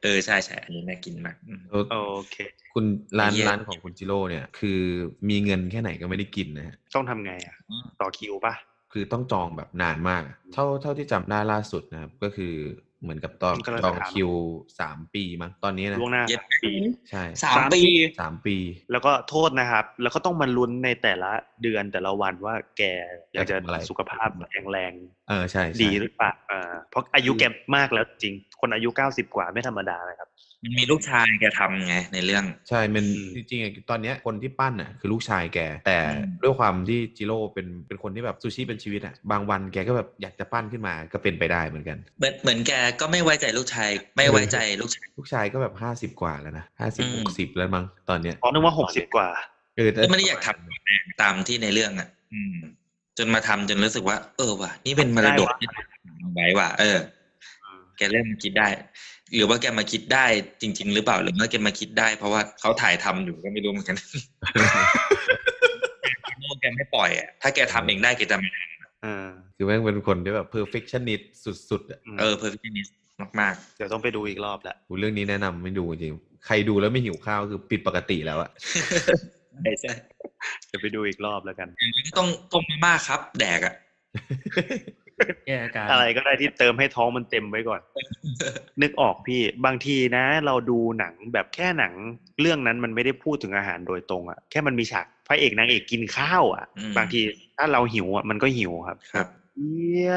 [0.02, 2.36] เออใช่ใช่อันนี้น่ากินมากอืมโอเค
[2.74, 2.84] คุณ
[3.18, 4.80] ร้านเยี่ยมร้านของคุณจิโร่เนี่ย คือ
[5.28, 7.56] มีเงินแค่ไหนก็ไม่ได้กินนะฮะต้องทำไงอะ
[8.00, 8.54] ต่อคิวปะ
[8.92, 12.54] คือต้องจองแบบนานมาก เท่าเท่าที่จำได้ล่าสุดนะครับ ก็คือ
[13.04, 14.30] เหมือนกับตอนกำลังจองจะถามคิว
[14.80, 16.72] สามปีมั้งตอนนี้นะล่วงหน้าเย็ดปี
[17.10, 17.82] ใช่สามปี
[18.20, 18.56] สามปี
[18.92, 21.30] แล้วก็โทษนะครับ แล้วก็ต้องมาลุ้นในแต่ละ
[21.62, 22.82] เดือนแต่ละวันว่าแก
[23.34, 24.92] ยังจะอยากทำอะไรสุขภาพแข็งแรง
[25.28, 27.44] เออใช่ใช่ดีหรือเปล่าอ่าเพราะอายุแก
[27.76, 30.28] มากแล้วจริง คนอายุเก้าสิบกว่าไม่ธรรมดานะครับ
[30.64, 49.28] มันมีลูกชายแกทำไงในเรื่อง ใช่ มันอืมจริงๆอะตอนเนี้ยคนที่ปั้นอะคือลูกชายแก แต่อืมด้วยความที่จิโร่เป็นเป็นคนที่แบบซูชิเป็นชีวิตอะบางวันแกก็แบบอยากจะปั้นขึ้นมาก็เป็นไปได้เหมือนกัน เหมือนเหมือนแกก็ไม่ไว้ใจลูกชาย ไม่ไว้ใจลูกชาย ลูกชายก็แบบห้าสิบกว่าแล้วนะห้าสิบอืหมกสิบแล้วมั้งตอนเนี้ยเพราะนึกว่าหกสิบกว่า
[49.76, 52.56] เออแต่ไม่ได้อยากทำแน่ตามที่ในเรื่องอะ อืม
[53.18, 55.68] จนมาทำจนรู้สึกว่า เออว่ะนี่เป็นมรดกได้วะที่
[56.22, 56.98] ทำไว้ว่ะเออ
[57.96, 58.68] แกเริ่มมาคิดได้
[59.34, 60.26] หรือว่าแกมาคิดได้
[60.60, 63.96] จริง ๆ หรือเปล่าหรือว่าแกมาคิดได้ เพราะว่าเขาถ่ายทำอยู่ก็ไม่รู้เหมือนกัน
[66.38, 68.48] โน่แกไม่ปล่อยอะถ้าแกทำเองได้แกจะไม่
[69.02, 71.24] เออคือแม่งเป็นคนที่แบบ perfectionist
[71.70, 72.92] สุดๆอะมเออ perfectionist
[73.40, 76.14] มากเดี๋ยวต้องไปดูอีกรอบแหละกูเรื่องนี้แนะนำไม่ดูจริง
[76.46, 79.92] ใครดูแล้วไม่หิวข้าวคือผิดปกติแล้วอะๆใช่ใช่
[80.66, 83.74] เดี๋ยวไปดูอีกรอบแล้วกันอย่างนั้นก็ต้องต้มมาม่าครับ แดกอะ
[85.46, 87.80] แก้อาการอะไรก็ได้ที่เติมให้ท้องมันเต็มไว้ก่อน
[88.82, 91.92] นึกออกพี่บางทีนะ เราดูหนังแบบแค่หนัง
[92.40, 97.20] เรื่องนั้นมันไม่ได้พูดถึงอาหารโดยตรงอะแค่มันมีฉากพระเอกนางเอกกินข้าวอะอืมบางที
[97.56, 100.14] ถ้าเราหิวอะมันก็หิวครับครับเอี้ย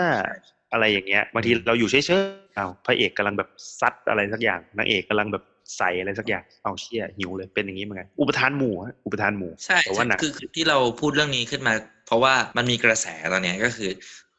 [0.72, 5.44] อะไรอย่างเงี้ยบางทีเราอยู่เฉยๆเอาพระเอกกำลังแบบซัดอะไรสักอย่างนางเอกกำลังแบบ
[5.78, 11.74] ใส่อะไรสักอย่างเอาเชี่ยหิวเลยเป็นอย่างนี้เหมือนกันอุปทานหมู่ฮะอุปทานหมู่ใช่แต่ว่าหนังคือคือที่เราพูดเรื่องนี้ขึ้นมา
[12.08, 13.92] เพราะว่ามันมีกระแสตอนเนี้ยก็คือ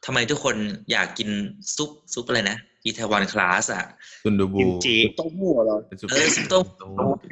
[0.05, 0.55] ทำไมทุกคน
[0.91, 1.29] อยากกิน
[1.75, 3.85] ซุปซุปอะไรนะอีเทวอนคลาสอะ
[4.23, 6.63] ซุนดูบูกิมจิเต้าหู้เหรอเป็นซุปเออซุปต้ม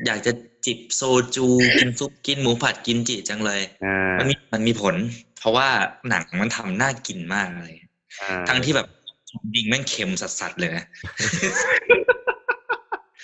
[0.08, 0.32] อยากจะ
[0.66, 1.02] จิบโซ
[1.36, 1.48] จู
[1.80, 4.96] กินซุปกินหมูผัดกินจิจังเลยอ่ามันมีมันมีผล
[5.40, 5.68] เพราะว่า
[6.10, 7.74] หนังมันทำน่ากินมากเลย
[8.22, 8.88] อ่าทั้งที่แบบ
[9.30, 10.86] จริงแม่งเค็มสัสๆเลยนะ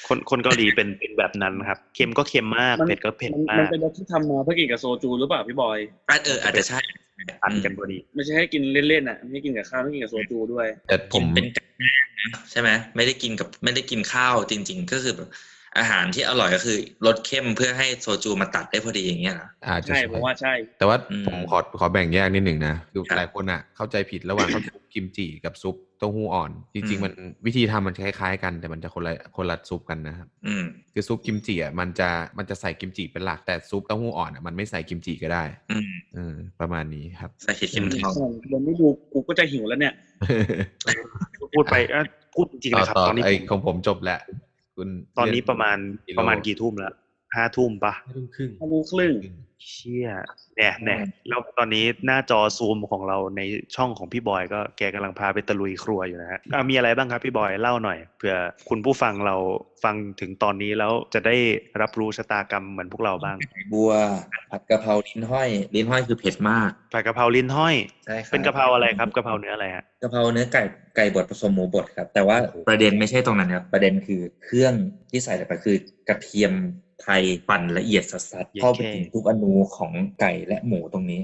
[0.08, 5.80] คนคนเกาหลีเป็นเป็นแบบนั้นครับ เค็มก็เค็มมากมันเผ็ดก็เผ็ดมันมามันกเป็นรสที่ทำมาเพื่อกินกับโซจูหรือเปล่าพี่บอย
[6.10, 6.80] อะเอออาจจะใช่
[7.44, 15.30] อันกันพอดี ไม่ใช่ให้กินเล่นๆอะไม่ให้กินกับข้าวไม่กินกับโซจูด้วย แต่ผกิมนเป็นกับแกล้มนะใช่ไหมไม่ได้กินกับไม่ได้กินข้าวจริง ๆ ก็คือแบบ
[15.78, 27.14] อาหารที่อร่อยก็คือรสเข้มเพื่อให้โซจูมาตัดได้พอดีอย่างเงี้ยเหรออาจจะใช่ผมว่าใช่ แต่ว่าอืมผมขอขอแบ่งแยกนิดหนึ่งนะคือครับหลายคนอะเข้าใจผิดระหว่างข้าวซุปกิมจิกับซุปเต้าหู้อ่อน จริงอืมๆมัน
[27.46, 39.94] วิธีทำมันคล้ายๆ กันแต่มันจะคนละคนละซุปกันนะครับอืมคือซุปกิมจิอะมันจะมันจะใส่กิมจิเป็นหลักแต่ซุปเต้าหู้อ่อนอะมันไม่ใส่กิมจิก็ได้อืมเออประมาณนี้ครับ ใส่เห็ดเข็มทองมันไม่ดูกูก็จะหิวแล้วเนี่ย
[41.56, 44.20] พูดไปเอ้ยพูดจริงๆต่อนะครับต่อตอนนี้ไอผมของผมจบแล้ว
[44.76, 45.78] คุณตอนนี้ประมาณ
[46.08, 46.94] กิโลประมาณกี่ทุ่มแล้ว
[47.36, 49.14] ห้าทุ่มปะห้าทุ่มครึ่งห้าโมงครึ่ง
[49.70, 50.10] เชี่ย
[50.58, 50.98] แน่แน่
[51.30, 53.42] แล้วตอนนี้หน้าจอซูมของเราใน
[53.76, 58.36] ช่องของพี่บอยก็แกกำลังพาไปตะลุยครัวอยู่นะฮะอะมีอะไรบ้างครับพี่บอยเล่าหน่อยเผื่อ
[58.70, 59.36] คุณผู้ฟังเรา
[59.84, 61.36] ฟังถึงตอนนี้แล้วจะได้
[61.82, 63.38] รับรู้ชะตากรรมเหมือนพวกเราบ้าง
[63.74, 63.92] บัว
[64.52, 67.76] ผัดกะเพราลิ้นห้อย ลิ้นห้อยคือเผ็ดมากผัดกะเพราลิ้นห้อย
[68.06, 70.64] ใช่ครับเป็นกะเพราอะไรครับกะเพราเนื้ออะไรฮะกะเพราเนื้อไก่
[70.96, 72.38] ไก่บดผสมหมูบดครับ แต่ว่า
[72.70, 74.74] ประเด็นไม่ใช่ตรงนั้นครับประเด็นคือเครื่อง
[75.10, 75.76] ที่ใส่ลงไปคือ
[76.08, 76.54] กระเทียม
[77.02, 81.22] ไทยปั่นละเอียดสัสๆเข้าไปถึงทุกอนูของไก่และหมูตรงนี้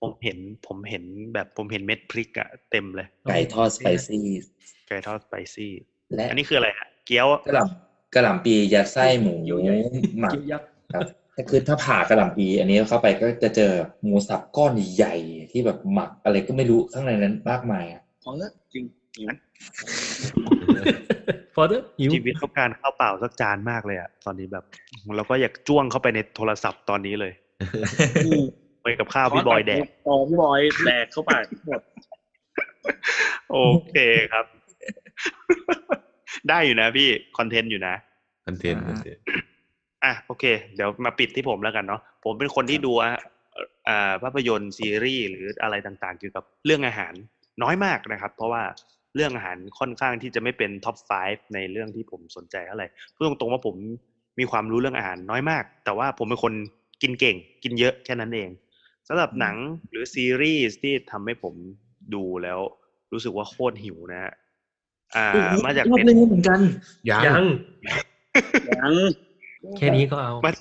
[0.00, 1.04] ผมเห็นผมเห็น
[1.34, 4.26] แบบผมเห็นเม็ดพริกอะเต็มเลย ไก่ทอดสไปซี่
[4.88, 5.72] ไก่ทอดสไปซี่
[6.14, 9.34] และอันนี้คืออะไรฮะเกี๊ยวกระหล่ำกระหล่ำปียัดไส้หมู
[10.20, 11.02] หมักเกี๊ยวยักษ์ครับ
[11.34, 15.14] แต่คือถ้าผ่ากระหล่ำปีอันนี้เข้าไปก็จะเจอหมูสับก้อนใหญ่
[15.52, 18.84] ที่แบบหมักอะไรก็ไม่รู้ข้างในนั้นมากมายอะพอแล้วจริง
[19.18, 19.28] หิว
[21.56, 24.64] ฟอเดอร์หิวชีวิตต้องการข้าวเปล่าสักจานมากเลยอะตอนนี้แบบ
[25.16, 27.32] เราก็อยากจ้วงเข้าไปในโทรศัพท์ตอนนี้เลย
[28.26, 28.44] อืม
[28.82, 31.30] ไปกับข้าวพี่บอยแดกต่อพี่บอยแดกเข้าไป
[31.68, 31.82] แบบ
[33.50, 33.58] โอ
[33.88, 33.96] เค
[34.32, 34.44] ครับ
[36.48, 37.08] ได้อยู่นะพี่
[37.38, 37.94] content อยู่นะ
[38.46, 38.98] content อ่า
[40.04, 40.44] อะโอเค
[40.76, 43.10] เดี๋ยวมาปิดที่ผมแล้วกันเนาะผมเป็นคนที่ดูอะ
[43.88, 47.12] อ่าภาพยนตร์ซีรีส์หรืออะไรต่างๆเกี่ยวกับเรื่องอาหาร
[47.62, 48.62] น้อยมากนะครับ เพราะว่า
[49.14, 53.76] เรื่องอาหารค่อนข้างที่จะไม่เป็น top 5 ในเรื่องที่ผมสนใจเท่าไหร่พูดตรงๆว่าผม
[54.38, 56.52] มีความรู้เรื่องอาหารน้อยมาก แต่ว่าผมเป็นคน
[57.02, 58.48] กินเก่ง กินเยอะแค่นั้นเอง
[59.08, 59.56] สำหรับหนัง
[59.90, 61.54] หรือซีรีส์ที่ทำให้ผม
[62.14, 62.60] ดูแล้ว
[63.12, 64.32] รู้สึกว่าโคตรหิวนะฮะ
[65.16, 65.28] อ่า
[65.64, 66.60] มาจากชอบเน็ตเรื่องนี้เหมือนกัน
[67.10, 67.44] ยังยัง
[68.70, 68.94] ยัง
[69.76, 70.52] แค่นี้ก็เอามา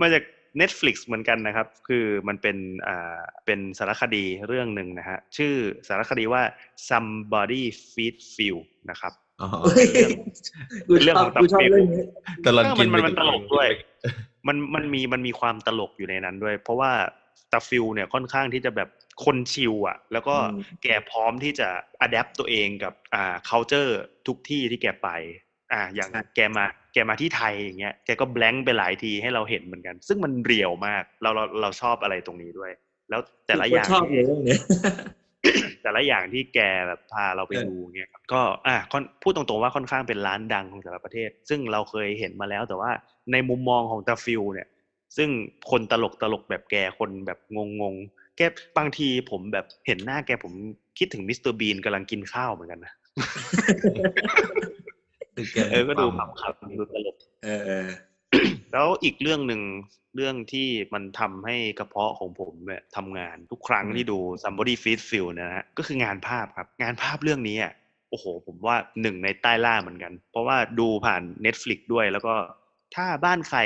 [0.00, 0.22] มาจาก
[0.60, 2.56] Netflix เหมือนกันนะครับ คือมันเป็น
[2.86, 5.54] อ่าเป็นสารคดีเรื่องหนึ่งนะฮะชื่อ
[5.88, 6.42] สารคดีว่า
[6.88, 8.58] somebody feed feel
[8.90, 9.48] นะครับอ๋อ
[11.04, 12.04] เรื่องของตับกูชอบเปรี้ยวเรื่องนี้
[12.46, 13.68] ตลอดเออกิมันนมันไปมันตลกด้วย
[14.48, 16.92] มันมันมีมันมีความตลกอยู่ในนั้นด้วย เพราะว่า
[17.52, 18.88] ตาฟิลเนี่ยค่อนข้างที่จะแบบ
[19.24, 21.68] คน chill อะแล้วก็อืมแกพร้อมที่จะ
[22.00, 23.92] adapt ตัวเองกับอ่า culture
[24.26, 25.08] ทุกที่ที่แกไป
[25.72, 32.70] อ่าอย่างแกมาแกมาที่ไทยอย่างเงี้ยแกก็แบงค์ไปหลายทีให้เราเห็นเหมือนกัน ซึ่งมัน real มากเราเราเราชอบอะไรตรงนี้ด้วย
[33.10, 34.60] แล้วแต่ละอย่างชอบเลยเรื่องเนี้ย
[35.82, 42.90] แต่ละอย่างที่แกแบบพาเราไปเออดูเงี้ยครับก็อะค่อนพูดตรงๆว่าค่อนข้างเป็นร้านดังของแต่ละประเทศ ซึ่งเราเคยเห็นมาแล้ว แต่ว่า
[43.32, 44.68] ในมุมมองของตาฟิลเนี่ย
[45.16, 45.28] ซึ่ง
[45.70, 48.40] คนตลกตลกแบบแกคนแบบงงงๆแก
[48.78, 50.52] บางทีผมแบบเห็นหน้าแกผม
[50.98, 52.92] คิดถึงมิสเตอร์บีนกำลังกินข้าวเหมือนกันนะ
[55.70, 57.88] เออก็ดูขำๆดูตลกเออเออ
[58.72, 59.62] แล้วอีกเรื่องหนึ่ง
[60.16, 67.72] เรื่องที่มันทำให้กระเพาะของผมเนี่ยทำงานทุกครั้งที่ดู Somebody Feed Phil นะฮะก็คืองานภาพครับ งานภาพเรื่องนี้อะ
[68.10, 72.34] โอ้โห ผมว่าหนึ่งในใต้หล้าเหมือนกัน เพราะว่าดูผ่าน Netflix ด้วยแล้วก็
[72.94, 73.60] ถ้าบ้านใคร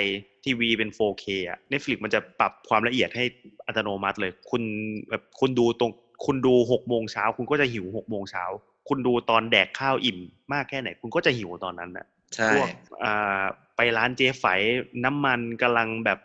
[0.44, 3.24] ทีวีเป็น 4K อะ Netflix มันจะปรับความละเอียดให้
[3.66, 4.62] อัตโนมัติเลย คุณ
[5.08, 5.92] แบบคุณดูตรง
[6.26, 8.44] คุณดูหกโมงเช้าคุณก็จะหิวหกโมงเช้า
[8.88, 10.18] คุณดูตอนแดกข้าวอิ่ม
[10.52, 12.68] มากแค่ไหน คุณก็จะหิวตอนนั้นน่ะใช่พวก
[13.04, 13.42] อ่า
[13.76, 14.44] ไปร้านเจ๊ไฝ
[15.04, 16.20] น้ำมันกำลังแบบ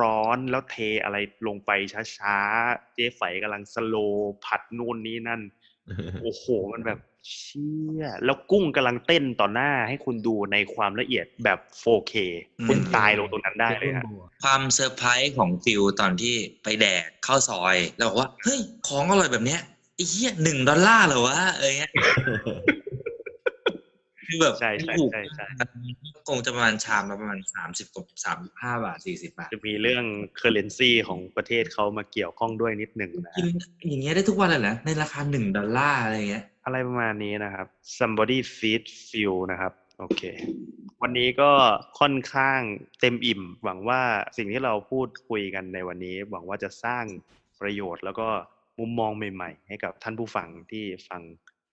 [0.00, 1.70] ร้อนๆแล้วเทอะไรลงไป
[2.18, 5.40] ช้าๆ เจ๊ไฝกำลังสโลว์ผัดนู่นนี้นั่น
[6.22, 7.00] โอ้โห มันแบบ
[7.30, 12.14] เชี่ย แล้วกุ้งกำลังเต้นต่อหน้าให้คุณดูในความละเอียดแบบ 4K
[12.66, 14.04] คุณตายลงตรงนั้นได้เลยฮะ
[14.42, 19.60] ความเซอร์ไพรส์ของฟิลตอนที่ไปแดกข้าวซอย แล้วบอกว่า เฮ้ย ของอร่อยแบบเนี้ย
[19.96, 21.92] ไอ้เหี้ยหนึ่งดอลลาร์เหรอวะเอะไรเงี้ย
[24.26, 25.46] คือแบบใช่ใช่ถูกใช่ใช่
[26.28, 30.04] คงจะประมาณชามละประมาณสามสิบกว่าสามห้าบาทสี่สิบบาท จะมีเรื่อง
[30.40, 33.46] currency ของประเทศเขามาเกี่ยวข้องด้วยนิดหนึ่งนะกิน
[33.90, 37.66] อย่างเงี้ยได้ทุกวันเลยเหรอในราคาหนึ่งดอลลาร์อะไรเงี้ย อะไรประมาณนี้นะครับ
[37.98, 40.22] Somebody Feed Phil นะครับ โอเค
[41.02, 41.50] วันนี้ก็
[42.00, 42.60] ค่อนข้าง
[43.00, 44.02] เต็มอิ่ม หวังว่า
[44.36, 47.04] สิ่งที่เราพูดคุยกันในวันนี้ หวังว่าจะสร้าง
[47.60, 48.28] ประโยชน์แล้วก็
[48.78, 51.22] มุมมองใหม่ ๆ ให้กับท่านผู้ฟังที่ฟัง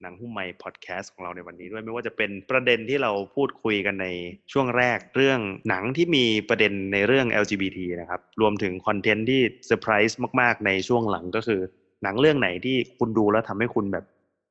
[0.01, 4.08] หนังหุ้มไมค์พอดแคสต์ของเราในวันนี้ด้วยไม่ว่าจะเป็นประเด็นที่เราพูดคุยกันใน
[4.51, 5.39] ช่วงแรกเรื่อง
[5.70, 11.62] หนังที่มีประเด็นในเรื่อง LGBT นะครับ รวมถึง content ที่เซอร์ไพรส์มากๆ ในช่วงหลังก็คือ
[12.04, 14.06] หนังเรื่องไหนที่คุณดูแล้วทำให้คุณแบบ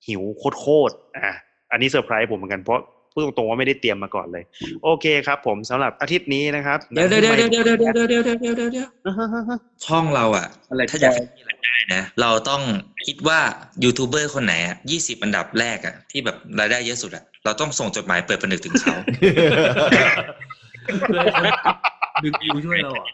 [0.07, 0.23] หิว
[0.59, 1.35] โคตรๆอะ
[1.73, 2.81] อันนี้เซอร์ไพรส์ผมเหมือนกันเพราะ
[3.13, 4.45] พูดตรงๆว่าไม่ได้เตรียมมาก่อนเลย
[4.85, 8.89] โอเคครับ ผมสำหรับอาทิตย์นี้นะครับเดี๋ยวเดี๋ยวเดี๋ยวเดี๋ยวเดี๋ยวเดี๋ยวเดี๋ยวเดี๋ยวเดี๋ยวเดี๋ยวเดี๋ยว
[9.87, 12.63] ช่องเราอะอะไรถ้าอยากให้มีรายได้นะ เราต้อง
[13.07, 13.41] คิดว่า
[13.85, 18.97] ยูทูบเบอร์คนไหนอะยี่สิบอันดับแรกอะที่แบบรายได้เยอะสุดอะเราต้องส่งจดหมายเปิดผนึกถึงเขา
[21.09, 21.51] เพื่อให้
[22.23, 23.07] ดึงดูช่วยเราเหรอ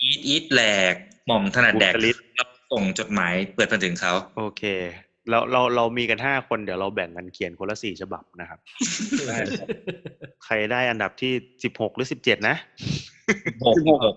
[0.00, 0.62] อีทอีทแหล
[0.92, 0.94] ก
[1.26, 4.62] หม่อมถนัดแดกบุคลิกเราส่งจดหมายเปิดผนึกถึงเขา โอเค
[5.30, 8.58] เราเราเรามีกันห้าคนเดี๋ยวเราแบ่งกันเขียนคนละสี่ฉบับนะครับ
[9.28, 9.68] ได้ครับ
[10.44, 11.32] ใครได้อันดับที่
[11.64, 12.56] สิบหกหรือสิบเจ็ดนะ
[13.66, 14.16] หกหก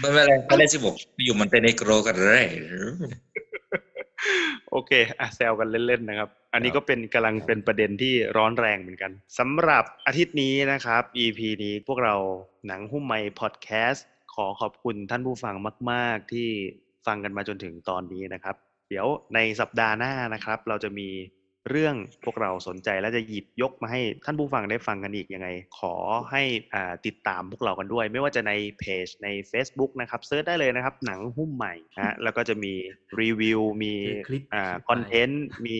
[0.00, 0.94] ไม่เป็นไรไม่ได้สิบหก
[1.24, 2.44] อยู่มันเป็นในโกรกันเลย
[4.70, 12.14] โอเคอะแซวกันเล่นๆนะครับ อันนี้ก็เป็นกำลังเป็นประเด็นที่ร้อนแรงเหมือนกันสำหรับอาทิตย์นี้นะครับ EP นี้พวกเรา
[12.66, 15.54] หนังหุ้มไมค์พอดแคสต์ขอขอบคุณท่านผู้ฟัง
[15.90, 16.48] มาก ๆ ที่
[17.06, 18.56] ฟังกันมาจนถึงตอนนี้นะครับ
[18.88, 21.08] เดี๋ยวในสัปดาห์หน้านะครับ เราจะมี
[21.70, 25.94] เรื่องพวกเราสนใจและจะหยิบยกมาให้ท่านผู้ฟังได้ฟังกันอีกยังไง ขอ
[26.30, 26.42] ให้
[26.74, 32.72] อ่าติดตามพวกเรากันด้วย ไม่ว่าจะในเพจใน Facebook นะครับ search ได้เลยนะครับ หนังหุ้มไมค์นะฮะแล้วก็จะมี
[33.20, 35.78] รีวิวมีมีคลิปอ่าคลิป content มี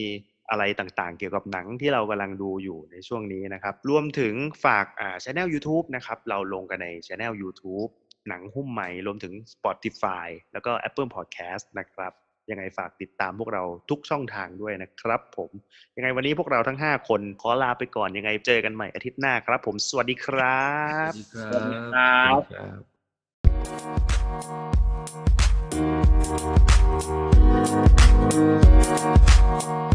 [0.50, 4.34] อะไรต่างๆ เกี่ยวกับหนังที่เรากำลังดูอยู่ในช่วงนี้นะครับ รวมถึง
[4.64, 7.90] ฝากอ่าช anel YouTube นะครับ เราลงกันในช anel YouTube
[8.28, 12.12] หนังหุ้มใหม่ รวมถึง Spotify แล้วก็ Apple Podcast นะครับ
[12.50, 15.50] ยังไงฝากติดตามพวกเราทุกช่องทางด้วยนะครับผม
[15.96, 20.66] ยังไงวันนี้พวกเราทั้ง 5 คนขอลาไปก่อนยังไงเจอกันใหม่อาทิตย์หน้าครับ ผมสวัสดีครั
[21.08, 21.10] บ
[21.44, 22.22] สวัสดีครั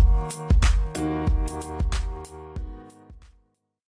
[0.02, 0.03] บ